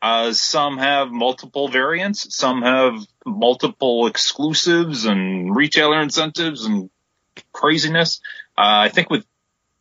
[0.03, 2.35] Uh, some have multiple variants.
[2.35, 2.95] Some have
[3.25, 6.91] multiple exclusives and retailer incentives and
[7.53, 8.21] craziness.
[8.59, 9.25] Uh, I think with,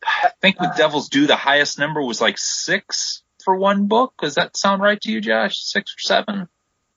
[0.05, 4.13] I think with Devil's Due, the highest number was like six for one book.
[4.21, 5.57] Does that sound right to you, Josh?
[5.57, 6.47] Six or seven?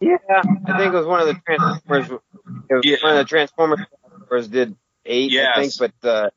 [0.00, 2.10] Yeah, I think it was one of the Transformers.
[2.68, 2.96] It was Yeah.
[3.02, 6.30] One of the Transformers did eight, I think, but uh,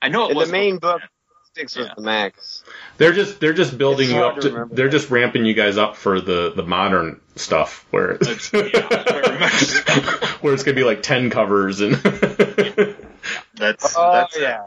[0.00, 1.00] I know it in the main book,
[1.54, 1.94] six was Yeah.
[1.96, 2.64] the max.
[2.98, 4.40] They're just they're just building you up.
[4.40, 8.52] to To, they're just ramping you guys up for the the modern stuff where it's
[8.52, 9.92] yeah, very much so.
[10.42, 11.94] where it's gonna be like ten covers and
[13.54, 14.64] That's Oh that's yeah,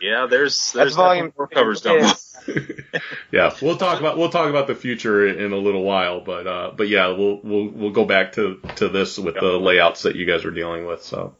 [0.00, 0.26] yeah.
[0.30, 1.98] There's that's there's volume definitely more covers down.
[1.98, 3.00] Yeah.
[3.32, 3.54] yeah.
[3.60, 6.70] We'll talk about we'll talk about the future in, in a little while, but uh,
[6.76, 10.26] but yeah, we'll we'll we'll go back to to this with the layouts that you
[10.26, 11.02] guys were dealing with.
[11.02, 11.34] So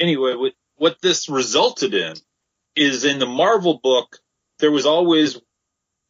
[0.00, 2.14] Anyway, what what this resulted in
[2.76, 4.18] is in the Marvel book
[4.58, 5.38] there was always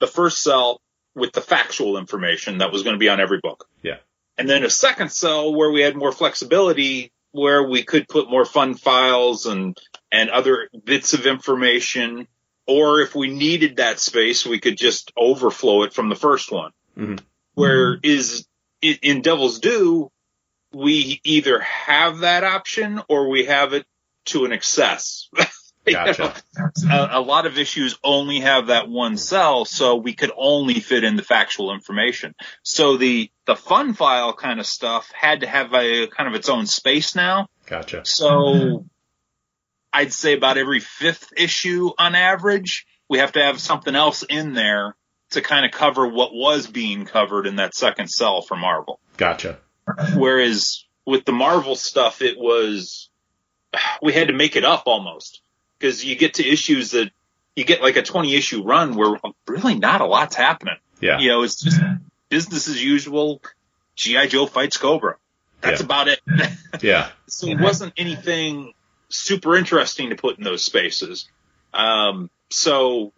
[0.00, 0.80] the first cell
[1.14, 3.68] with the factual information that was going to be on every book.
[3.82, 3.98] Yeah.
[4.36, 8.44] And then a second cell where we had more flexibility where we could put more
[8.44, 9.76] fun files and
[10.12, 12.28] and other bits of information
[12.66, 16.72] or if we needed that space we could just overflow it from the first one.
[16.96, 17.20] Mhm.
[17.54, 18.46] Where is
[18.82, 20.10] in Devil's Due
[20.72, 23.86] we either have that option or we have it
[24.26, 25.28] to an excess.
[25.86, 26.34] Gotcha.
[26.90, 31.04] a, a lot of issues only have that one cell, so we could only fit
[31.04, 32.34] in the factual information.
[32.62, 36.48] So the the fun file kind of stuff had to have a kind of its
[36.48, 37.48] own space now.
[37.66, 38.02] gotcha.
[38.04, 38.86] So
[39.92, 44.54] I'd say about every fifth issue on average, we have to have something else in
[44.54, 44.96] there
[45.30, 49.00] to kind of cover what was being covered in that second cell for Marvel.
[49.16, 49.58] Gotcha.
[50.14, 53.10] Whereas with the Marvel stuff, it was,
[54.02, 55.42] we had to make it up almost.
[55.84, 57.10] Cause you get to issues that,
[57.56, 60.76] you get like a 20 issue run where really not a lot's happening.
[61.00, 61.18] Yeah.
[61.18, 61.80] You know, it's just
[62.30, 63.42] business as usual.
[63.96, 64.26] G.I.
[64.28, 65.16] Joe fights Cobra.
[65.60, 65.84] That's Yeah.
[65.84, 66.20] about it.
[66.82, 67.10] Yeah.
[67.28, 68.72] so it wasn't anything
[69.08, 71.28] super interesting to put in those spaces.
[71.72, 73.12] Um, so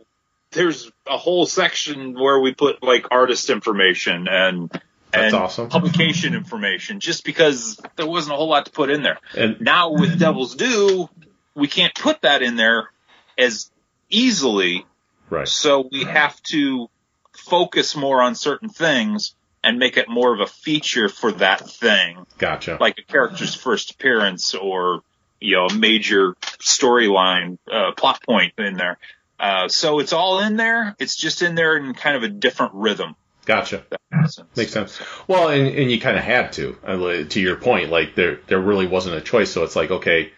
[0.50, 5.68] there's a whole section where we put like artist information and That's and awesome.
[5.70, 9.18] publication information just because there wasn't a whole lot to put in there.
[9.34, 11.08] And Now with Devil's Due,
[11.56, 12.90] we can't put that in there
[13.36, 13.70] as
[14.08, 14.86] easily,
[15.30, 15.48] right.
[15.48, 16.88] so we have to
[17.32, 19.34] focus more on certain things
[19.64, 22.78] and make it more of a feature for that thing, Gotcha.
[22.80, 25.00] like a character's first appearance or
[25.40, 28.98] you know a major storyline uh, plot point in there.
[29.38, 30.94] Uh, so it's all in there.
[30.98, 33.16] It's just in there in kind of a different rhythm.
[33.44, 33.84] Gotcha.
[33.90, 34.56] That makes sense.
[34.56, 35.00] Makes sense.
[35.28, 38.58] Well, and, and you kind of had to, uh, to your point, like there, there
[38.58, 39.52] really wasn't a choice.
[39.52, 40.32] So it's like, okay,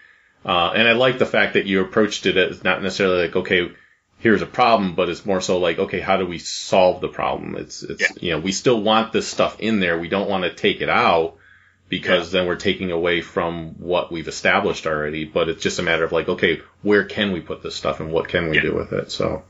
[0.45, 3.71] uh, and I like the fact that you approached it as not necessarily like, okay,
[4.19, 7.57] here's a problem, but it's more so like, okay, how do we solve the problem?
[7.57, 8.09] It's, it's, Yeah.
[8.21, 9.99] you know, we still want this stuff in there.
[9.99, 11.37] We don't want to take it out
[11.89, 15.25] because then we're taking away from what we've established already.
[15.25, 18.11] But it's just a matter of like, okay, where can we put this stuff and
[18.13, 18.63] what can we Yeah.
[18.63, 19.11] do with it?
[19.13, 19.45] So,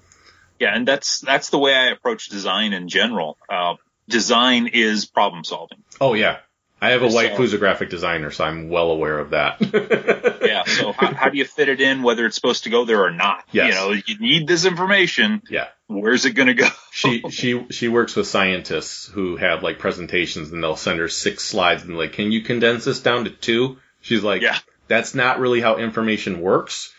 [0.61, 3.39] Yeah, and that's that's the way I approach design in general.
[3.49, 3.75] Uh,
[4.09, 5.83] design is problem solving.
[6.01, 6.39] oh yeah.
[6.81, 9.59] I have a wife So- who's a graphic designer, so I'm well aware of that.
[10.49, 10.65] Yeah.
[10.65, 13.11] So how, how do you fit it in, whether it's supposed to go there or
[13.11, 13.45] not?
[13.53, 13.69] Yes.
[13.69, 15.43] You know, you need this information.
[15.51, 15.67] yeah.
[15.89, 16.69] Where's it going to go?
[16.91, 21.45] she she she works with scientists who have like presentations and they'll send her six
[21.45, 24.57] slides and like can you condense this down to two she's like Yeah.
[24.87, 26.93] that's not really how information works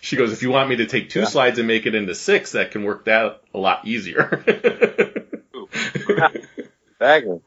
[0.00, 2.52] she goes if you want me to take two slides and make it into six
[2.52, 4.42] that can work that a lot easier
[7.00, 7.40] Exactly.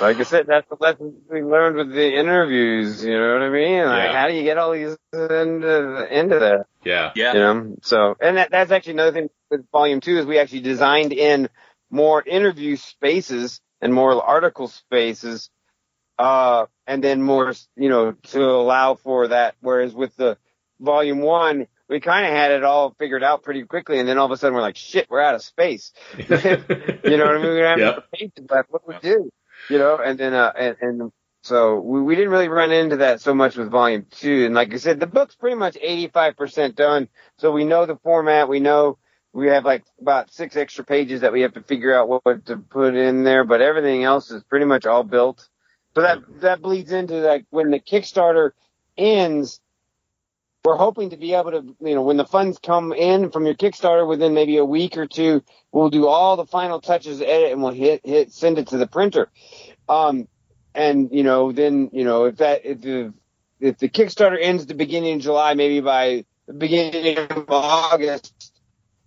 [0.00, 3.04] Like I said, that's the lesson we learned with the interviews.
[3.04, 3.84] You know what I mean?
[3.84, 4.20] Like, Yeah.
[4.20, 6.66] how do you get all these into into that?
[6.84, 7.34] yeah Yeah.
[7.34, 7.76] You know.
[7.82, 11.48] So, and that, that's actually another thing with volume two is we actually designed in
[11.90, 15.50] more interview spaces and more article spaces,
[16.18, 19.54] uh, and then more, you know, to allow for that.
[19.60, 20.38] Whereas with the
[20.80, 24.24] volume one, we kind of had it all figured out pretty quickly, and then all
[24.24, 25.92] of a sudden we're like, shit, we're out of space.
[26.18, 27.52] you know what I mean?
[27.52, 28.70] We don't have pages left.
[28.70, 29.30] What do we do?
[29.68, 31.12] You know, and then, uh, and, and
[31.42, 34.46] so we, we didn't really run into that so much with volume two.
[34.46, 37.08] And like I said, the book's pretty much 85% done.
[37.36, 38.48] So we know the format.
[38.48, 38.98] We know
[39.32, 42.46] we have like about six extra pages that we have to figure out what, what
[42.46, 45.48] to put in there, but everything else is pretty much all built.
[45.94, 48.52] So that, that bleeds into like when the Kickstarter
[48.96, 49.60] ends,
[50.64, 53.54] we're hoping to be able to, you know, when the funds come in from your
[53.54, 55.42] Kickstarter within maybe a week or two,
[55.72, 58.86] we'll do all the final touches, edit, and we'll hit, hit, send it to the
[58.86, 59.28] printer.
[59.88, 60.28] Um,
[60.74, 63.12] and, you know, then, you know, if that, if the,
[63.58, 68.52] if the Kickstarter ends the beginning of July, maybe by the beginning of August,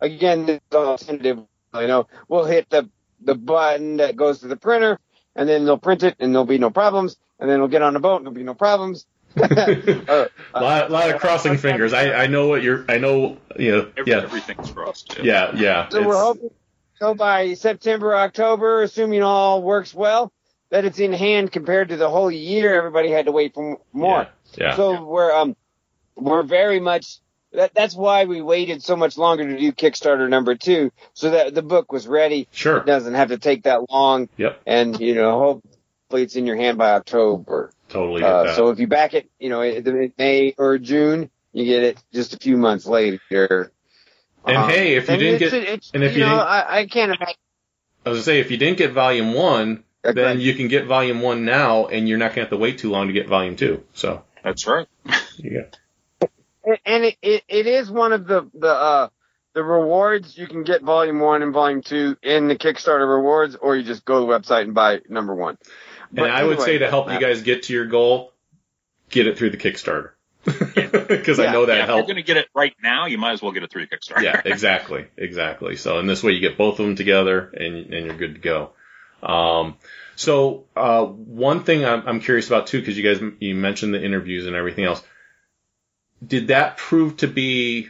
[0.01, 1.39] again, this is all tentative,
[1.73, 2.89] you know, we'll hit the,
[3.21, 4.99] the button that goes to the printer,
[5.37, 7.93] and then they'll print it, and there'll be no problems, and then we'll get on
[7.93, 9.05] the boat, and there'll be no problems.
[9.37, 13.71] Uh, a lot, lot of crossing fingers I, I know what you're I know you
[13.71, 15.17] know Every, yeah Everything's crossed.
[15.21, 16.51] yeah yeah So we're hoping
[16.99, 20.31] so by September, October, assuming all works well,
[20.69, 22.73] that it's in hand compared to the whole year.
[22.73, 24.27] Everybody had to wait for more.
[24.57, 24.75] yeah, yeah.
[24.75, 25.55] So we're um
[26.15, 27.19] we're very much
[27.51, 31.53] that that's why we waited so much longer to do Kickstarter number two, so that
[31.53, 32.47] the book was ready.
[32.51, 36.45] sure It doesn't have to take that long, yep and you know hopefully it's in
[36.45, 37.71] your hand by October.
[37.95, 38.55] Totally get Uh, that.
[38.55, 42.33] so if you back it, you know, in May or June, you get it just
[42.33, 43.71] a few months later.
[44.45, 46.79] And Um, hey, if you didn't it's- get- it's, and if you, you know, I,
[46.79, 47.35] I can't imagine.
[48.05, 50.37] I was gonna say if you didn't get volume one That's then right.
[50.37, 53.07] you can get volume one now and you're not gonna have to wait too long
[53.07, 54.85] to get volume two so That's right.
[55.37, 56.29] you got
[56.85, 59.09] and it, it, it is one of the the uh
[59.53, 63.75] the rewards you can get volume one and volume two in the Kickstarter rewards, or
[63.77, 65.57] you just go to the website and buy number one.
[66.15, 68.33] And I would say to help you guys get to your goal,
[69.09, 70.11] get it through the Kickstarter.
[71.07, 73.33] Because I know that yeah, if you're going to get it right now, you might
[73.33, 74.21] as well get it through Kickstarter.
[74.21, 75.75] yeah, exactly, exactly.
[75.75, 78.41] So in this way, you get both of them together, and and you're good to
[78.41, 78.71] go.
[79.23, 79.75] Um,
[80.15, 84.03] so uh, one thing I'm, I'm curious about too, because you guys you mentioned the
[84.03, 85.01] interviews and everything else.
[86.25, 87.89] Did that prove to be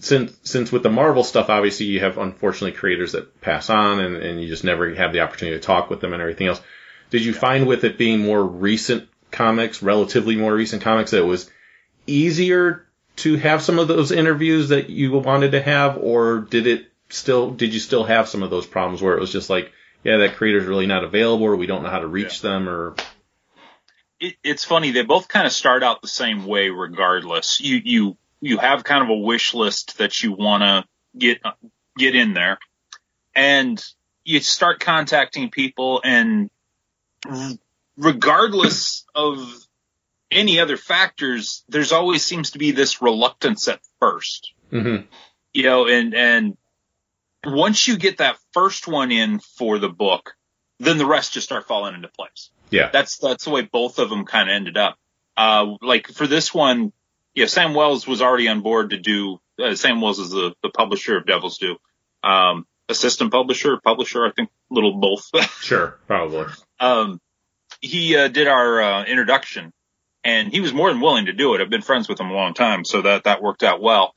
[0.00, 4.16] since since with the Marvel stuff, obviously you have unfortunately creators that pass on, and,
[4.16, 6.60] and you just never have the opportunity to talk with them and everything else.
[7.12, 11.26] Did you find with it being more recent comics, relatively more recent comics, that it
[11.26, 11.50] was
[12.06, 12.86] easier
[13.16, 17.50] to have some of those interviews that you wanted to have, or did it still
[17.50, 20.36] did you still have some of those problems where it was just like, yeah, that
[20.36, 22.94] creator's really not available, or we don't know how to reach them, or
[24.18, 24.92] it, it's funny.
[24.92, 27.60] They both kind of start out the same way, regardless.
[27.60, 30.84] You you you have kind of a wish list that you want to
[31.18, 31.42] get
[31.98, 32.58] get in there,
[33.34, 33.84] and
[34.24, 36.48] you start contacting people, and
[37.96, 39.38] regardless of
[40.30, 44.52] any other factors, there's always seems to be this reluctance at first.
[44.72, 45.06] Mhm.
[45.52, 46.56] You know, and and
[47.44, 50.34] once you get that first one in for the book,
[50.78, 54.08] then the rest just start falling into place yeah, that's that's the way both of
[54.08, 54.98] them kind of ended up.
[55.36, 56.92] Uh, like for this one,
[57.34, 59.40] yeah, Sam Wells was already on board to do.
[59.62, 61.76] Uh, Sam Wells is the, the publisher of Devil's Due.
[62.24, 65.30] Um, assistant publisher, publisher, I think, little both.
[65.60, 66.46] Sure, probably.
[66.82, 67.20] Um,
[67.80, 69.72] he uh, did our uh, introduction,
[70.24, 71.60] and he was more than willing to do it.
[71.60, 74.14] I've been friends with him a long time, so that that worked out well.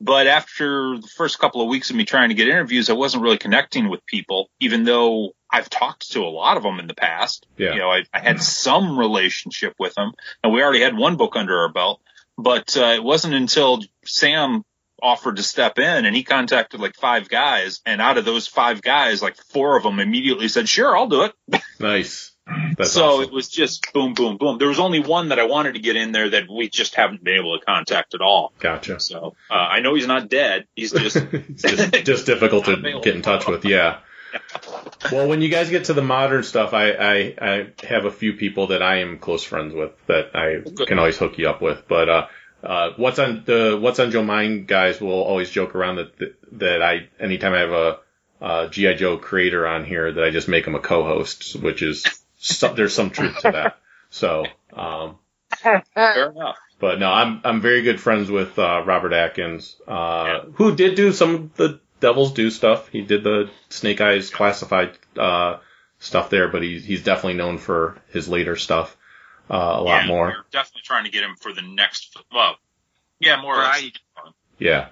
[0.00, 3.22] But after the first couple of weeks of me trying to get interviews, I wasn't
[3.22, 6.94] really connecting with people, even though I've talked to a lot of them in the
[6.94, 7.46] past.
[7.56, 7.72] Yeah.
[7.72, 10.12] You know, I, I had some relationship with them,
[10.42, 12.00] and we already had one book under our belt.
[12.36, 14.64] But uh, it wasn't until Sam
[15.02, 18.82] offered to step in and he contacted like five guys and out of those five
[18.82, 22.32] guys like four of them immediately said sure i'll do it Nice.
[22.76, 23.24] That's so awesome.
[23.24, 25.96] it was just boom boom boom there was only one that i wanted to get
[25.96, 28.98] in there that we just haven't been able to contact at all Gotcha.
[29.00, 31.18] so uh, i know he's not dead he's just
[31.56, 33.64] just, just difficult to get in touch with.
[33.64, 33.98] Yeah.
[35.10, 38.34] Well, when you guys get to the modern stuff, I, I, I have a few
[38.34, 41.84] people that I am close friends with that I can always hook you up with.
[41.88, 42.26] But uh,
[42.62, 46.82] uh, what's on the what's on Joe Mind guys will always joke around that that
[46.82, 47.98] I anytime I have a
[48.40, 52.04] uh, GI Joe creator on here that I just make him a co-host, which is
[52.36, 53.78] so, there's some truth to that.
[54.10, 55.18] So, um,
[55.58, 55.84] fair
[56.30, 56.56] enough.
[56.80, 61.12] but no, I'm I'm very good friends with uh, Robert Atkins, uh, who did do
[61.12, 62.88] some of the Devil's Due stuff.
[62.88, 65.58] He did the Snake Eyes classified uh,
[66.00, 68.96] stuff there, but he's he's definitely known for his later stuff
[69.50, 70.26] uh, a lot Yeah, more.
[70.28, 72.56] we're definitely trying to get him for the next well
[73.20, 73.98] yeah more or less Right.
[74.58, 74.88] Yeah,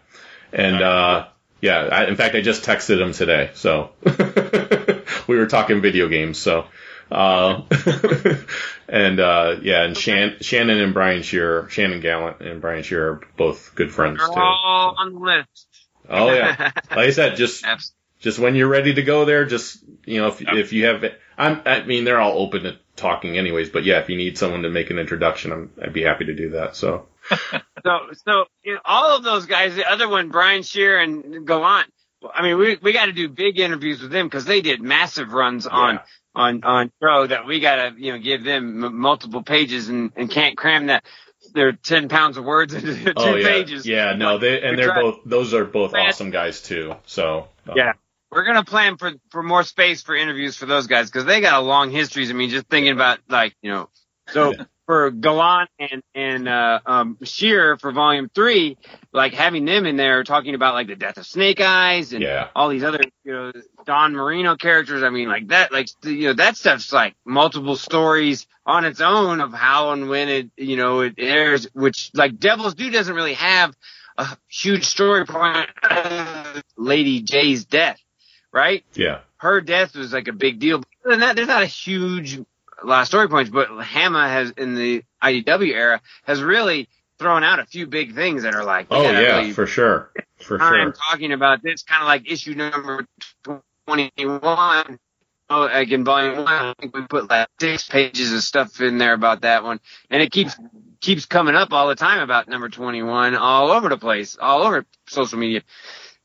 [0.52, 1.26] and uh,
[1.60, 3.90] yeah, I, in fact, I just texted him today, so
[5.26, 6.38] we were talking video games.
[6.38, 6.66] So,
[7.10, 7.62] uh,
[8.88, 13.20] and uh, yeah, and Shan- Shannon and Brian Shearer, Shannon Gallant and Brian Shearer are
[13.36, 14.40] both good friends They're too.
[14.40, 15.66] all on the list.
[16.08, 19.82] Oh yeah, like I said, just Abs- just when you're ready to go there, just
[20.04, 21.04] you know, if if you have,
[21.36, 23.68] I'm, I mean, they're all open to talking anyways.
[23.70, 26.34] But yeah, if you need someone to make an introduction, I'm, I'd be happy to
[26.34, 26.76] do that.
[26.76, 27.06] So
[27.84, 31.86] So, so you know, all of those guys, the other one, Brian Shear and Gallant.
[32.34, 35.32] I mean, we we got to do big interviews with them because they did massive
[35.32, 36.02] runs on Yeah.
[36.34, 40.10] on on pro that we got to you know give them m- multiple pages and
[40.16, 41.04] and can't cram that
[41.54, 43.86] their ten pounds of words into two oh yeah, pages.
[43.86, 46.94] yeah, no, they and We they're both those are both awesome guys too.
[47.06, 47.92] So uh, Yeah.
[48.30, 51.54] We're gonna plan for for more space for interviews for those guys because they got
[51.60, 52.30] a long histories.
[52.30, 53.88] I mean, just thinking about like you know,
[54.28, 54.52] so
[54.86, 58.78] for Gallant and and uh, um, Shearer for Volume Three,
[59.12, 62.48] like having them in there talking about like the death of Snake Eyes and Yeah.
[62.54, 63.52] all these other you know
[63.84, 65.02] Dawn Moreno characters.
[65.02, 69.40] I mean, like that, like you know that stuff's like multiple stories on its own
[69.40, 71.68] of how and when it you know it airs.
[71.74, 73.74] Which like Devil's Due doesn't really have
[74.18, 75.68] a huge story point.
[76.76, 77.98] Lady Jaye's death,
[78.52, 78.84] right?
[78.94, 80.76] yeah, Her death was like a big deal.
[80.76, 82.40] Other than that, there's not a huge
[82.84, 86.88] lot of story points, but Hama has in the IDW era has really
[87.18, 90.58] thrown out a few big things that are like, oh yeah, really for sure, for
[90.58, 90.80] sure.
[90.80, 93.06] I'm talking about this kind of like issue number
[93.86, 94.98] 21.
[95.48, 98.98] Oh, like in volume one, I think we put like six pages of stuff in
[98.98, 99.80] there about that one,
[100.10, 100.56] and it keeps
[101.00, 104.84] keeps coming up all the time about number 21 all over the place, all over
[105.06, 105.62] social media.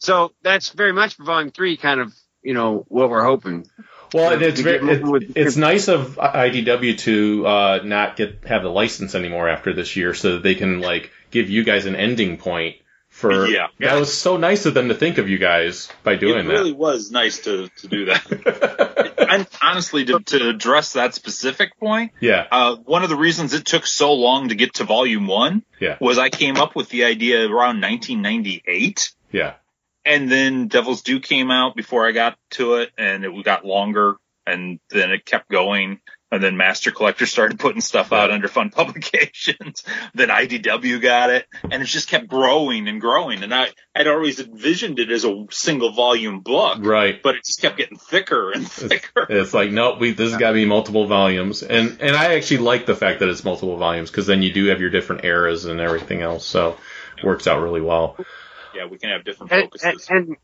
[0.01, 3.67] So that's very much for volume three, kind of you know what we're hoping.
[4.13, 8.63] Well, and it's very, get it, it's nice of IDW to uh, not get have
[8.63, 11.95] the license anymore after this year, so that they can like give you guys an
[11.95, 12.75] ending point
[13.09, 13.47] for.
[13.47, 13.67] Yeah.
[13.79, 16.53] that was so nice of them to think of you guys by doing that.
[16.53, 18.23] it really was nice to, to do that.
[18.27, 19.13] that.
[19.29, 23.65] and honestly, to, to address that specific point, yeah, uh, one of the reasons it
[23.65, 25.97] took so long to get to volume one Yeah.
[26.01, 29.13] was I came up with the idea around 1998.
[29.31, 29.53] yeah,
[30.05, 34.17] And then Devil's Due came out before I got to it and it got longer
[34.45, 35.99] and then it kept going.
[36.33, 39.83] And then Master Collector started putting stuff out under Fun Publications.
[40.13, 43.43] then IDW got it and it just kept growing and growing.
[43.43, 47.21] And I, I'd always envisioned it as a single volume book, right.
[47.21, 49.27] but it just kept getting thicker and thicker.
[49.29, 52.59] It's like nope, we this has got to be multiple volumes, and and I actually
[52.59, 55.65] like the fact that it's multiple volumes because then you do have your different eras
[55.65, 56.77] and everything else, so
[57.17, 58.17] it works out really well.
[58.75, 60.07] Yeah, we can have different And, and, focuses.
[60.09, 60.35] and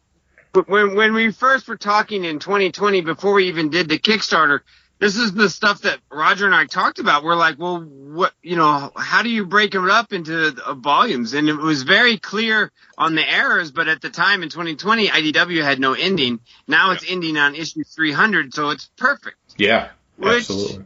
[0.68, 4.62] when when we first were talking in 2020, before we even did the Kickstarter,
[5.00, 7.24] this is the stuff that Roger and I talked about.
[7.24, 11.34] We're like, well, what you know, how do you break it up into uh, volumes?
[11.34, 15.64] And it was very clear on the errors, but at the time in 2020, IDW
[15.64, 16.40] had no ending.
[16.68, 19.38] Now it's ending on issue 300, so it's perfect.
[19.58, 20.86] Yeah, Which- absolutely.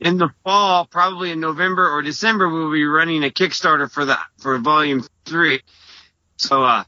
[0.00, 4.18] In the fall, probably in November or December, we'll be running a Kickstarter for the
[4.38, 5.60] for volume three.
[6.36, 6.84] So uh,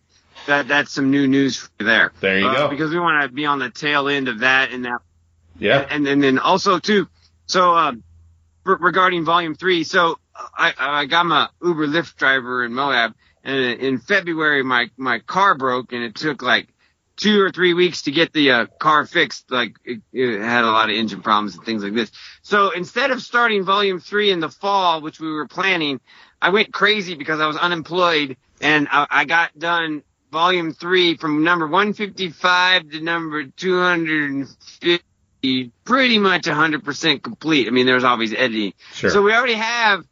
[0.46, 2.12] that that's some new news for there.
[2.20, 2.68] There you Uh, go.
[2.68, 5.00] Because we want to be on the tail end of that and that,
[5.58, 7.06] Yeah, and and then also too.
[7.46, 8.02] So um,
[8.64, 13.12] re- regarding volume three, so I I got my Uber Lyft driver in Moab,
[13.44, 16.68] and in February my my car broke, and it took like
[17.22, 19.48] two or three weeks to get the uh, car fixed.
[19.50, 22.10] Like it, it had a lot of engine problems and things like this.
[22.42, 26.00] So instead of starting volume three in the fall, which we were planning,
[26.40, 30.02] I went crazy because I was unemployed and I, I got done
[30.32, 37.68] volume three from number 155 to number 250, pretty much 100% complete.
[37.68, 38.72] I mean, there's always editing.
[38.94, 39.10] Sure.
[39.10, 40.04] So we already have,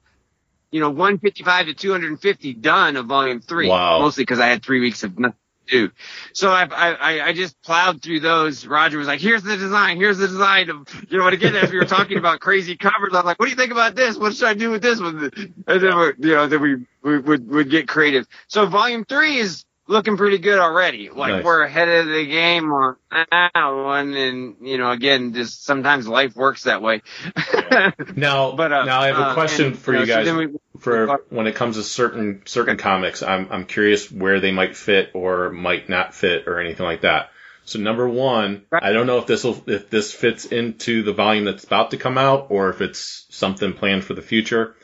[0.70, 3.68] you know, 155 to 250 done of volume three.
[3.68, 3.98] Wow.
[3.98, 5.39] Mostly because I had three weeks of nothing
[5.70, 5.90] do.
[6.32, 8.66] So I, I, I just plowed through those.
[8.66, 9.96] Roger was like, here's the design.
[9.96, 13.14] Here's the design of, you know, and again, as we were talking about crazy covers,
[13.14, 14.16] I'm like, what do you think about this?
[14.16, 15.30] What should I do with this one?
[15.66, 18.26] And then, we're, you know, then we, we would, would get creative.
[18.48, 21.10] So volume three is looking pretty good already.
[21.10, 21.44] Like Nice.
[21.44, 24.14] we're ahead of the game on that one.
[24.14, 27.02] And, you know, again, just sometimes life works that way.
[28.16, 30.24] Now, But, uh, now I have a uh, question and, for you know, so guys.
[30.26, 34.50] then we- for when it comes to certain certain comics, I'm I'm curious where they
[34.50, 37.28] might fit or might not fit or anything like that.
[37.66, 38.82] So number one, Right.
[38.82, 41.98] I don't know if this will if this fits into the volume that's about to
[41.98, 44.74] come out or if it's something planned for the future.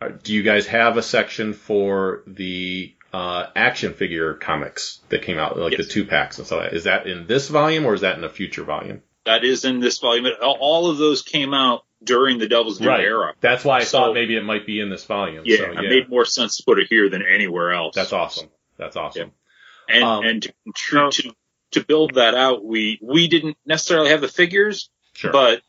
[0.00, 5.38] Uh, Do you guys have a section for the uh, action figure comics that came
[5.38, 5.86] out, like Yes.
[5.86, 6.60] the two packs and stuff?
[6.60, 6.76] like that?
[6.76, 9.02] Is that in this volume or is that in a future volume?
[9.26, 10.26] That is in this volume.
[10.42, 13.34] All- All of those came out during the Devil's Due era.
[13.40, 15.42] That's why I So- thought maybe it might be in this volume.
[15.44, 17.94] Yeah, so, it made more sense to put it here than anywhere else.
[17.94, 18.48] That's awesome.
[18.78, 19.32] That's awesome.
[19.88, 21.34] And Um, and to, to to
[21.72, 25.32] to build that out, we we didn't necessarily have the figures, Sure.
[25.32, 25.62] but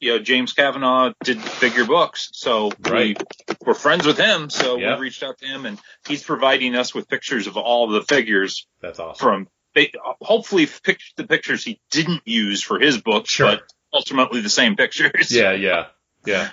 [0.00, 3.20] you know James Kavanaugh did figure books, so Right.
[3.48, 4.50] we we're friends with him.
[4.50, 4.94] So Yeah.
[4.96, 8.66] we reached out to him, and he's providing us with pictures of all the figures
[8.80, 9.18] That's awesome.
[9.26, 13.46] from they, hopefully pic- the pictures he didn't use for his book, Sure.
[13.52, 15.30] but ultimately the same pictures.
[15.30, 15.86] yeah, yeah,
[16.24, 16.50] yeah.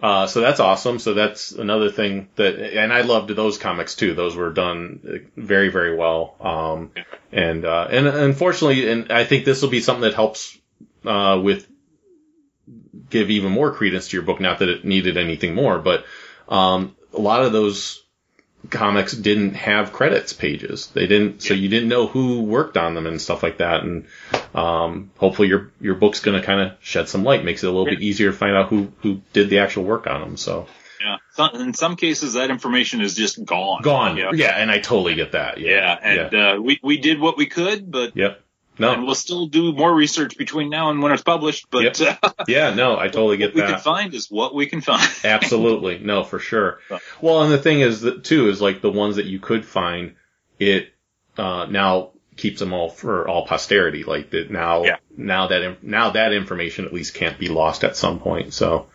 [0.00, 0.98] Uh, so that's awesome.
[1.00, 4.14] So that's another thing that, and I loved those comics too.
[4.14, 6.36] Those were done very, very well.
[6.40, 6.92] Um,
[7.32, 10.56] and, uh, and unfortunately, and I think this will be something that helps,
[11.04, 11.67] uh, with
[13.10, 14.40] give even more credence to your book.
[14.40, 16.04] Not that it needed anything more, but,
[16.48, 18.02] um, a lot of those
[18.70, 20.88] comics didn't have credits pages.
[20.88, 23.82] They didn't, so you didn't know who worked on them and stuff like that.
[23.82, 24.06] And,
[24.54, 27.70] um, hopefully your, your book's going to kind of shed some light, makes it a
[27.70, 30.36] little bit easier to find out who, who did the actual work on them.
[30.36, 30.66] So
[31.00, 31.16] Yeah.
[31.32, 33.82] Some, in some cases, that information is just gone.
[33.82, 34.16] gone.
[34.16, 34.32] Yeah.
[34.34, 34.50] Yeah.
[34.50, 35.58] And I totally get that.
[35.58, 35.70] Yeah.
[35.70, 38.42] Yeah, and Uh, we we did what we could, but Yep.
[38.78, 39.04] And No.
[39.04, 41.66] we'll still do more research between now and when it's published.
[41.70, 42.18] But Yep.
[42.22, 42.74] uh, Yeah.
[42.74, 45.06] No, I totally what get we can find is what we can find.
[45.24, 45.98] Absolutely.
[45.98, 46.80] No, for sure.
[47.20, 50.14] Well, and the thing is that too, is like the ones that you could find,
[50.58, 50.92] it,
[51.36, 54.04] uh, now keeps them all for all posterity.
[54.04, 54.96] Like that now, Yeah.
[55.16, 58.54] now that, now that information at least can't be lost at some point.
[58.54, 58.86] So,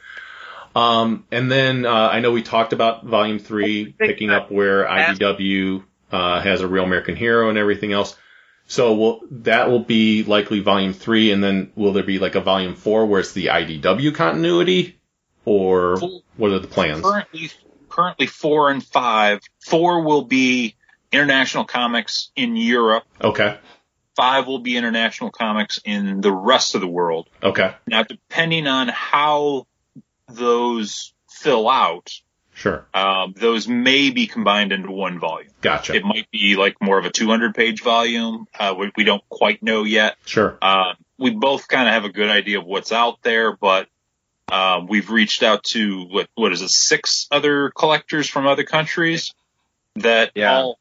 [0.75, 5.83] um, and then, uh, I know we talked about volume three picking up where IDW,
[6.11, 8.15] uh, has a real American hero and everything else.
[8.67, 12.41] So will, that will be likely volume three, and then will there be like a
[12.41, 14.99] volume four where it's the IDW continuity?
[15.45, 15.99] Or
[16.37, 17.01] what are the plans?
[17.01, 17.51] currently,
[17.89, 19.41] currently four and five.
[19.59, 20.75] Four will be
[21.11, 23.03] international comics in Europe.
[23.21, 23.57] Okay.
[24.15, 27.29] Five will be international comics in the rest of the world.
[27.41, 27.73] Okay.
[27.87, 29.67] Now, depending on how
[30.27, 32.11] those fill out,
[32.55, 32.85] Sure.
[32.93, 35.51] um, those may be combined into one volume.
[35.61, 35.93] Gotcha.
[35.95, 38.47] It might be like more of a 200 page volume.
[38.57, 40.15] Uh, we, we don't quite know yet.
[40.25, 40.57] Sure.
[40.61, 43.87] Uh, we both kind of have a good idea of what's out there, but
[44.51, 49.33] uh, we've reached out to what what is it, six other collectors from other countries
[49.95, 50.55] that Yeah.
[50.57, 50.79] all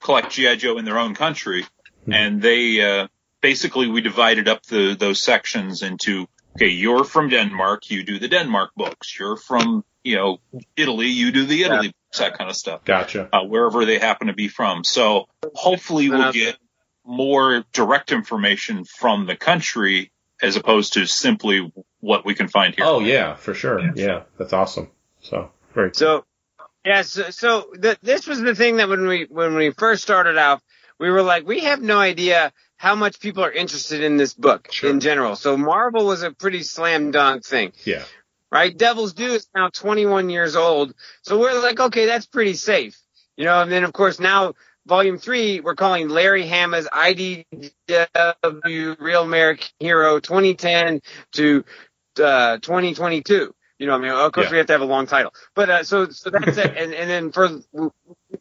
[0.00, 1.64] collect GI Joe in their own country,
[2.04, 2.12] Hmm.
[2.12, 3.06] and they uh,
[3.40, 6.26] basically we divided up the those sections into
[6.56, 9.18] okay, you're from Denmark, you do the Denmark books.
[9.18, 10.38] You're from you know
[10.76, 12.84] Italy, you do the Italy books, that kind of stuff.
[12.84, 13.28] Gotcha.
[13.32, 14.84] Uh, wherever they happen to be from.
[14.84, 16.56] So hopefully we'll get
[17.04, 22.84] more direct information from the country as opposed to simply what we can find here.
[22.84, 23.80] Oh yeah, for sure.
[23.94, 24.90] Yeah, that's awesome.
[25.20, 25.98] So very cool.
[25.98, 26.24] So,
[26.84, 30.36] yeah, so, so th- this was the thing that when we when we first started
[30.36, 30.60] out,
[30.98, 34.66] we were like, we have no idea how much people are interested in this book
[34.72, 34.90] Sure.
[34.90, 35.36] in general.
[35.36, 38.02] So Marvel was a pretty slam dunk thing, yeah.
[38.50, 38.76] right?
[38.76, 42.98] Devil's Due is now 21 years old, so we're like, okay, that's pretty safe,
[43.36, 43.62] you know.
[43.62, 44.54] And then of course now
[44.84, 51.02] Volume Three, we're calling Larry Hama's IDW Real American Hero 2010
[51.34, 51.64] to
[52.20, 53.54] uh, 2022.
[53.82, 54.50] You know, what I mean, of course Yeah.
[54.52, 56.70] we have to have a long title, but uh, so so that's it.
[56.76, 57.48] And and then for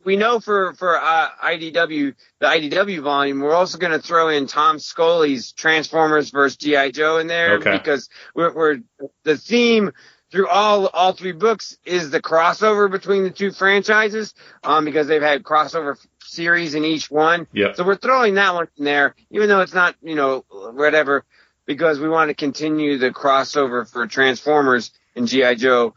[0.06, 4.46] we know for for uh, IDW the IDW volume, we're also going to throw in
[4.46, 7.72] Tom Scioli's Transformers versus GI Joe in there Okay.
[7.72, 8.78] because we're, we're
[9.24, 9.92] the theme
[10.32, 15.24] through all all three books is the crossover between the two franchises um because they've
[15.24, 17.48] had crossover series in each one.
[17.54, 17.78] Yep.
[17.78, 21.26] So we're throwing that one in there, even though it's not, you know, whatever,
[21.66, 25.96] because we want to continue the crossover for Transformers and GI Joe.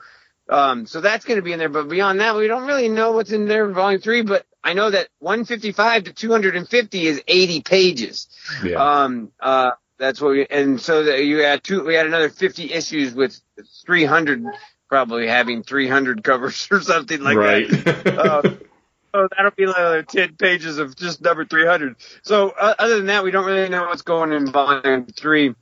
[0.49, 1.69] Um, so that's going to be in there.
[1.69, 4.23] But beyond that, we don't really know what's in there in Volume Three.
[4.23, 8.29] But I know that 155 to 250 is 80 pages.
[8.62, 8.77] Yeah.
[8.77, 12.73] Um, uh, that's what we, and so that you had two, we had another 50
[12.73, 13.39] issues with
[13.87, 14.45] 300,
[14.89, 17.69] probably having 300 covers or something like right.
[17.71, 18.55] that.
[19.15, 21.95] Uh, so that'll be like another 10 pages of just number 300.
[22.23, 25.55] So uh, other than that, we don't really know what's going in volume three.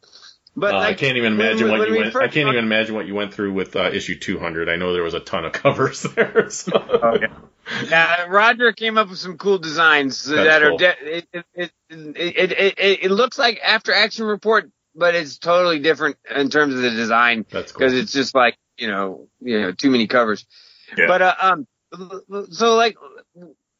[0.54, 2.16] But Uh, I can't even when- imagine what when you we went.
[2.16, 4.68] I can't even imagine what you went through with uh, issue 200.
[4.68, 6.48] I know there was a ton of covers there.
[6.50, 6.72] So.
[7.88, 10.74] Yeah, Roger came up with some cool designs That's that cool.
[10.74, 10.78] are.
[10.78, 12.16] De- it, it, it, it,
[12.52, 16.82] it, it, it looks like After Action Report, but it's totally different in terms of
[16.82, 17.78] the design That's cool.
[17.78, 20.44] because it's just like you know, you know, too many covers.
[20.98, 21.06] Yeah.
[21.06, 21.66] But uh, um,
[22.50, 22.96] so like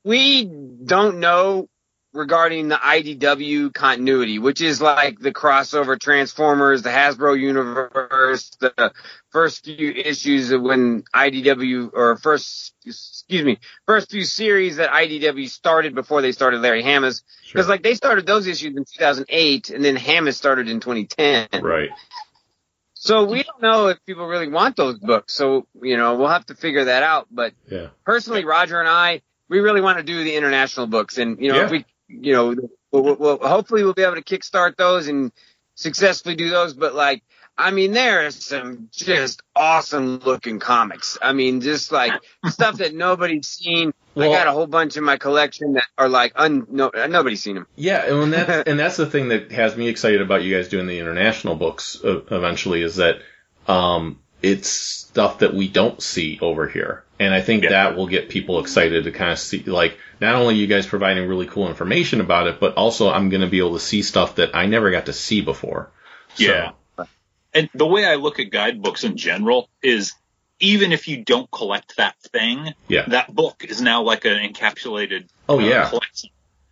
[0.05, 1.69] we don't know
[2.13, 8.93] regarding the IDW continuity, which is like the crossover Transformers, the Hasbro universe, the
[9.31, 15.49] first few issues of when IDW or first, excuse me, first few series that IDW
[15.49, 17.23] started before they started Larry Hama's.
[17.47, 21.63] Because like they started those issues in 2008 and then Hama's started in 2010.
[21.63, 21.91] Right.
[22.95, 25.35] So we don't know if people really want those books.
[25.35, 27.27] So, you know, we'll have to figure that out.
[27.31, 27.89] But Yeah.
[28.05, 31.19] personally, Roger and I, we really want to do the international books.
[31.19, 31.65] And, you know, Yeah.
[31.65, 31.85] if we,
[32.21, 32.55] you know,
[32.91, 35.33] we'll, we'll, we'll- hopefully we'll be able to kickstart those and
[35.75, 36.75] successfully do those.
[36.75, 37.23] But like,
[37.57, 41.19] I mean, there are some just awesome looking comics.
[41.21, 42.13] I mean, just like
[42.49, 43.93] stuff that nobody's seen.
[44.15, 47.43] Well- I got a whole bunch in my collection that are like, un, no, nobody's
[47.43, 47.67] seen them.
[47.77, 50.87] Yeah, and that's and that's the thing that has me excited about you guys doing
[50.87, 53.17] the international books eventually is that
[53.69, 57.71] um, it's stuff that we don't see over here, and I think Yeah.
[57.71, 61.29] that will get people excited to kind of see like not only you guys providing
[61.29, 64.37] really cool information about it, but also I'm going to be able to see stuff
[64.37, 65.91] that I never got to see before.
[66.35, 66.73] So, Yeah.
[67.55, 70.15] And the way I look at guidebooks in general is
[70.59, 73.05] even if you don't collect that thing, Yeah.
[73.09, 75.89] that book is now like an encapsulated Oh, uh, yeah.
[75.89, 76.31] collection.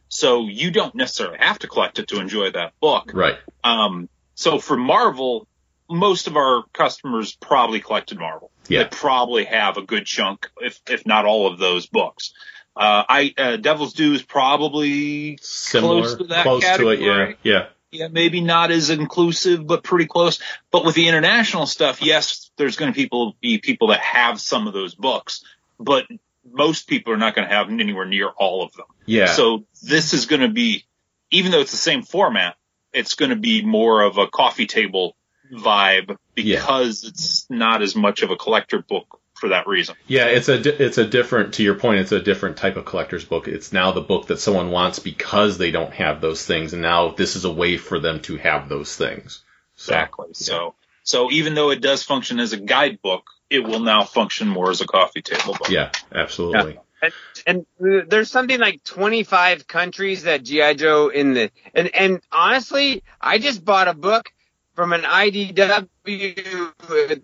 [0.08, 3.10] So you don't necessarily have to collect it to enjoy that book.
[3.14, 3.36] Right.
[3.62, 5.46] Um, so for Marvel,
[5.88, 8.49] most of our customers probably collected Marvel.
[8.70, 8.84] Yeah.
[8.84, 12.32] They probably have a good chunk, if if not all of those books.
[12.76, 17.00] Uh, I uh, Devil's Due is probably Similar, Close to that close to it.
[17.00, 17.06] Yeah.
[17.06, 17.36] category.
[17.42, 17.66] Yeah.
[17.90, 20.40] yeah, maybe not as inclusive, but pretty close.
[20.70, 24.68] But with the international stuff, yes, there's going to people be people that have some
[24.68, 25.44] of those books,
[25.78, 26.06] but
[26.48, 28.86] most people are not going to have anywhere near all of them.
[29.04, 29.26] Yeah.
[29.26, 30.84] So this is going to be,
[31.30, 32.56] even though it's the same format,
[32.92, 35.16] it's going to be more of a coffee table
[35.52, 39.96] vibe because it's not as much of a collector book for that reason.
[40.06, 42.00] Yeah, it's a it's a different to your point.
[42.00, 43.48] It's a different type of collector's book.
[43.48, 47.10] It's now the book that someone wants because they don't have those things, and now
[47.10, 49.42] this is a way for them to have those things.
[49.76, 50.28] So, Exactly.
[50.34, 54.70] So, so even though it does function as a guidebook, it will now function more
[54.70, 55.70] as a coffee table book.
[55.70, 56.78] Yeah, absolutely.
[57.02, 57.12] And,
[57.46, 57.66] and
[58.10, 63.64] there's something like 25 countries that GI Joe in the and and honestly, I just
[63.64, 64.30] bought a book
[64.74, 65.88] from an IDW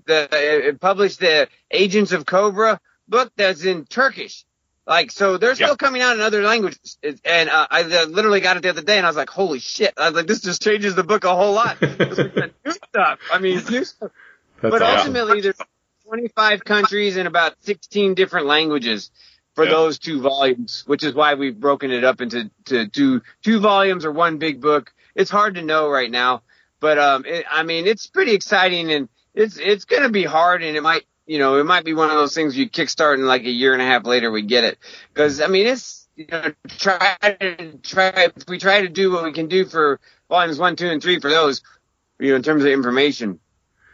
[0.06, 4.44] that it published the Agents of Cobra book that's in Turkish.
[4.86, 5.74] Like so, they're still Yeah.
[5.76, 8.98] coming out in other languages, and uh, I uh, literally got it the other day,
[8.98, 11.34] and I was like, "Holy shit!" I was like, "This just changes the book a
[11.34, 13.18] whole lot." New stuff.
[13.28, 14.12] I mean, new stuff.
[14.62, 14.98] That's But awesome.
[15.16, 15.58] ultimately, there's
[16.04, 19.10] 25 countries and about 16 different languages
[19.56, 19.70] for Yeah.
[19.70, 24.04] those two volumes, which is why we've broken it up into to two two volumes
[24.04, 24.92] or one big book.
[25.16, 26.42] It's hard to know right now,
[26.80, 30.76] but um, it, I mean, it's pretty exciting and it's it's gonna be hard and
[30.76, 33.42] it might you know it might be one of those things you kickstart and like
[33.42, 34.78] a year and a half later we get it
[35.12, 39.24] because I mean it's you know try to try if we try to do what
[39.24, 41.62] we can do for volumes one, two, and three for those,
[42.18, 43.38] you know, in terms of information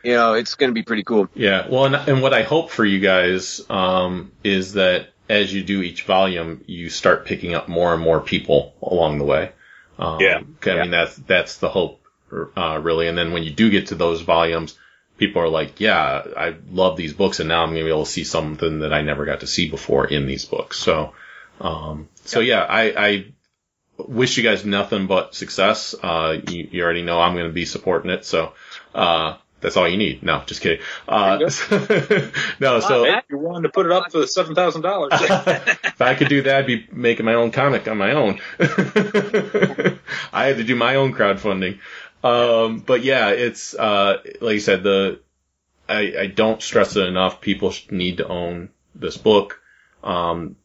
[0.03, 1.28] you know, it's going to be pretty cool.
[1.35, 5.62] Yeah, well, and, and what I hope for you guys um, is that as you
[5.62, 9.53] do each volume, you start picking up more and more people along the way.
[9.99, 10.41] Um, Yeah.
[10.61, 12.01] 'cause, I mean, that's that's the hope,
[12.57, 13.09] uh, really.
[13.09, 14.76] And then when you do get to those volumes,
[15.18, 18.05] people are like, "Yeah, I love these books, and now I'm going to be able
[18.05, 21.12] to see something that I never got to see before in these books." So,
[21.61, 23.24] um, so yeah, I, I
[23.99, 25.95] wish you guys nothing but success.
[26.01, 28.55] Uh, you, you already know I'm going to be supporting it, so
[28.95, 30.22] uh, that's all you need.
[30.22, 30.85] No, just kidding.
[31.09, 31.39] Uh,
[32.61, 35.12] no, so Hey, you're willing to put it up for seven thousand dollars.
[35.20, 38.41] if I could do that, I'd be making my own comic on my own.
[38.59, 41.78] I had to do my own crowdfunding.
[42.23, 45.20] Um, but yeah, it's, uh, like you said, the,
[45.89, 47.41] I, I don't stress it enough.
[47.41, 49.61] People need to own this book.
[50.05, 50.57] Um,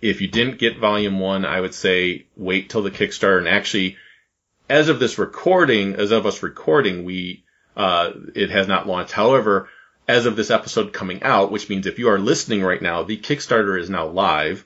[0.00, 3.96] if you didn't get volume one, I would say wait till the Kickstarter and actually,
[4.68, 7.44] as of this recording, as of us recording, we,
[7.76, 9.12] uh, it has not launched.
[9.12, 9.68] However,
[10.08, 13.16] as of this episode coming out, which means if you are listening right now, the
[13.16, 14.64] Kickstarter is now live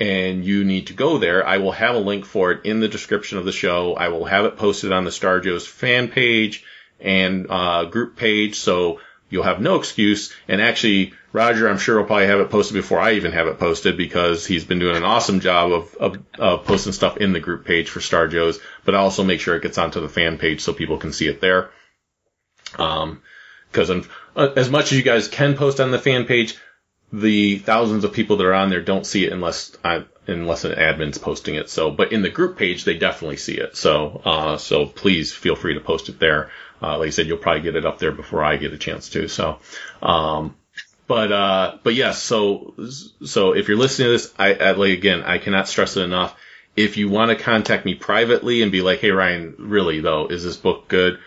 [0.00, 1.46] and you need to go there.
[1.46, 3.94] I will have a link for it in the description of the show.
[3.94, 6.64] I will have it posted on the Star Joe's fan page
[7.00, 8.56] and, uh, group page.
[8.56, 9.00] So
[9.32, 10.32] you'll have no excuse.
[10.48, 13.58] And actually, Roger, I'm sure will probably have it posted before I even have it
[13.58, 17.40] posted because he's been doing an awesome job of, of, of posting stuff in the
[17.40, 20.36] group page for Star Joe's, but I also make sure it gets onto the fan
[20.36, 21.70] page so people can see it there.
[22.78, 23.22] Um,
[23.72, 24.02] cause uh,
[24.56, 26.56] as much as you guys can post on the fan page,
[27.12, 30.72] the thousands of people that are on there don't see it unless I, unless an
[30.72, 31.68] admin's posting it.
[31.68, 33.76] So, but in the group page, they definitely see it.
[33.76, 36.50] So, uh, so please feel free to post it there.
[36.80, 39.10] Uh, like I said, you'll probably get it up there before I get a chance
[39.10, 39.28] to.
[39.28, 39.58] So,
[40.00, 40.56] um,
[41.06, 42.74] but, uh, but yes, so,
[43.24, 46.34] so if you're listening to this, I, I like, again, I cannot stress it enough.
[46.74, 50.42] If you want to contact me privately and be like, Hey, Ryan, really though, is
[50.42, 51.18] this book good?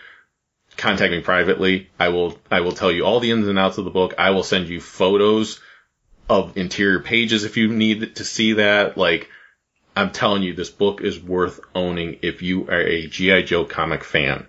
[0.76, 1.88] Contact me privately.
[1.98, 4.14] I will, I will tell you all the ins and outs of the book.
[4.18, 5.60] I will send you photos
[6.28, 8.96] of interior pages if you need to see that.
[8.96, 9.28] Like,
[9.94, 13.42] I'm telling you, this book is worth owning if you are a G.I.
[13.42, 14.46] Joe comic fan.